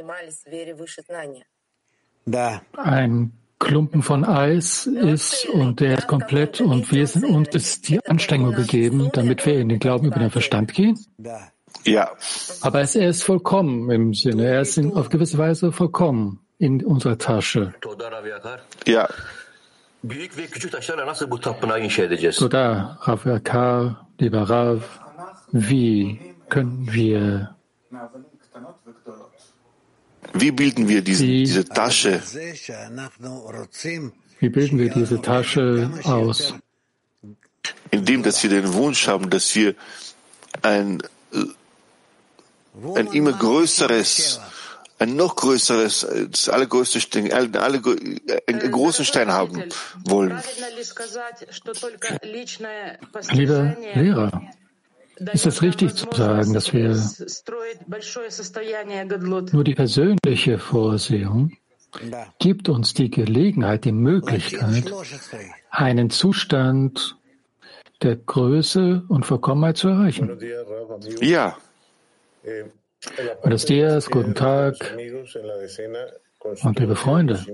ein 2.77 3.31
Klumpen 3.59 4.01
von 4.01 4.25
Eis 4.25 4.85
ist 4.87 5.47
und 5.47 5.79
der 5.79 5.97
ist 5.99 6.07
komplett 6.07 6.59
und 6.59 6.91
wir 6.91 7.07
sind 7.07 7.23
uns 7.23 7.49
ist 7.55 7.87
die 7.87 8.05
Anstrengung 8.05 8.53
gegeben, 8.53 9.09
damit 9.13 9.45
wir 9.45 9.59
in 9.59 9.69
den 9.69 9.79
Glauben 9.79 10.07
über 10.07 10.19
den 10.19 10.31
Verstand 10.31 10.73
gehen? 10.73 10.99
Ja. 11.85 12.11
Aber 12.61 12.81
er 12.81 13.09
ist 13.09 13.23
vollkommen 13.23 13.89
im 13.89 14.13
Sinne, 14.13 14.45
er 14.47 14.61
ist 14.61 14.77
in, 14.77 14.93
auf 14.93 15.09
gewisse 15.09 15.37
Weise 15.37 15.71
vollkommen 15.71 16.39
in 16.59 16.83
unserer 16.83 17.17
Tasche. 17.17 17.73
Ja. 18.85 19.07
Toda, 22.37 22.97
Rav 23.01 23.25
Yakar, 23.25 24.07
lieber 24.19 24.49
Rav, 24.49 24.99
wie 25.51 26.19
können 26.49 26.91
wir 26.91 27.55
wie 30.33 30.51
bilden 30.51 30.87
wir 30.87 31.01
diesen, 31.01 31.27
diese 31.27 31.65
Tasche? 31.65 32.21
Wie 34.39 34.49
bilden 34.49 34.79
wir 34.79 34.89
diese 34.89 35.21
Tasche 35.21 35.89
aus? 36.03 36.53
Indem, 37.91 38.23
dass 38.23 38.41
wir 38.43 38.49
den 38.49 38.73
Wunsch 38.73 39.07
haben, 39.07 39.29
dass 39.29 39.55
wir 39.55 39.75
ein, 40.61 41.01
ein 42.95 43.07
immer 43.07 43.33
größeres 43.33 44.39
ein 44.99 45.15
noch 45.15 45.35
größeres, 45.35 46.07
das 46.31 46.49
allergrößte 46.49 47.01
Stein, 47.01 47.31
alle, 47.33 47.59
alle, 47.59 47.81
einen 48.47 48.71
großen 48.71 49.05
Stein 49.05 49.31
haben 49.31 49.63
wollen. 50.05 50.41
Lieber 53.31 53.77
Lehrer, 53.95 54.41
ist 55.33 55.45
es 55.45 55.61
richtig 55.61 55.95
zu 55.95 56.07
sagen, 56.11 56.53
dass 56.53 56.73
wir 56.73 56.95
nur 59.51 59.63
die 59.63 59.75
persönliche 59.75 60.59
Vorsehung 60.59 61.51
gibt 62.39 62.69
uns 62.69 62.93
die 62.93 63.09
Gelegenheit, 63.09 63.85
die 63.85 63.91
Möglichkeit, 63.91 64.91
einen 65.69 66.09
Zustand 66.09 67.17
der 68.01 68.15
Größe 68.15 69.03
und 69.07 69.25
Vollkommenheit 69.25 69.77
zu 69.77 69.89
erreichen? 69.89 70.39
Ja. 71.21 71.57
Buenos 73.41 73.65
dias, 73.65 74.09
guten 74.09 74.33
Tag 74.33 74.75
und 76.63 76.79
liebe 76.79 76.95
Freunde. 76.95 77.45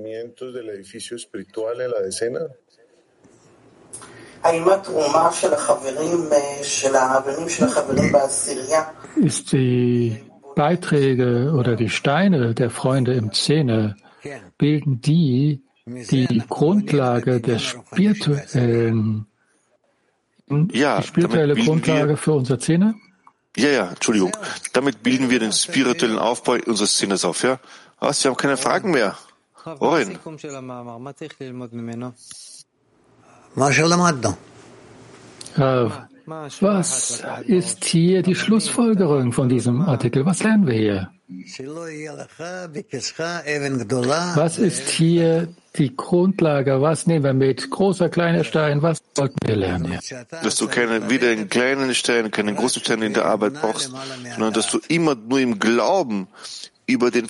Ist 9.16 9.52
die 9.52 10.24
Beiträge 10.56 11.54
oder 11.58 11.76
die 11.76 11.90
Steine 11.90 12.54
der 12.54 12.70
Freunde 12.70 13.14
im 13.14 13.32
Zehner, 13.34 13.96
bilden 14.58 15.02
die 15.02 15.62
die 15.86 16.44
Grundlage 16.48 17.42
der 17.42 17.60
spirituellen, 17.60 19.26
ja, 20.72 21.00
die 21.00 21.08
spirituelle 21.08 21.56
Grundlage 21.56 22.18
für 22.18 22.34
unser 22.34 22.60
Zehner? 22.60 22.94
Ja, 23.58 23.70
ja, 23.70 23.90
Entschuldigung. 23.90 24.32
Damit 24.74 25.04
bilden 25.04 25.30
wir 25.30 25.40
den 25.40 25.52
spirituellen 25.52 26.20
Aufbau 26.20 26.58
unseres 26.66 26.98
Sinnes 26.98 27.26
auf, 27.26 27.44
ja? 27.44 27.60
Was? 28.00 28.24
Wir 28.24 28.32
haben 28.32 28.38
keine 28.38 28.58
Fragen 28.58 28.92
mehr. 28.92 29.18
Orin. 29.66 30.18
Was 36.60 37.24
ist 37.46 37.86
hier 37.86 38.22
die 38.22 38.36
Schlussfolgerung 38.36 39.34
von 39.34 39.50
diesem 39.50 39.82
Artikel? 39.82 40.26
Was 40.26 40.44
lernen 40.44 40.68
wir 40.68 40.74
hier? 40.76 41.10
Was 44.36 44.58
ist 44.58 44.90
hier 44.90 45.48
die 45.76 45.96
Grundlage? 45.96 46.82
Was 46.82 47.08
nehmen 47.08 47.24
wir 47.24 47.34
mit? 47.34 47.70
Großer, 47.70 48.10
kleiner 48.10 48.44
Stein? 48.44 48.82
Was 48.82 49.00
sollten 49.16 49.38
wir 49.46 49.56
lernen? 49.56 50.00
Dass 50.44 50.56
du 50.56 50.68
keine, 50.68 51.10
weder 51.10 51.30
einen 51.30 51.50
kleinen 51.50 51.94
Stein, 51.94 52.32
keinen 52.32 52.56
großen 52.56 52.82
Stein 52.82 53.02
in 53.04 53.14
der 53.14 53.26
Arbeit 53.26 53.54
brauchst, 53.54 53.92
sondern 54.36 54.54
dass 54.54 54.72
du 54.72 54.80
immer 54.88 55.16
nur 55.16 55.40
im 55.40 55.60
Glauben 55.60 56.28
über 56.88 57.12
den 57.12 57.30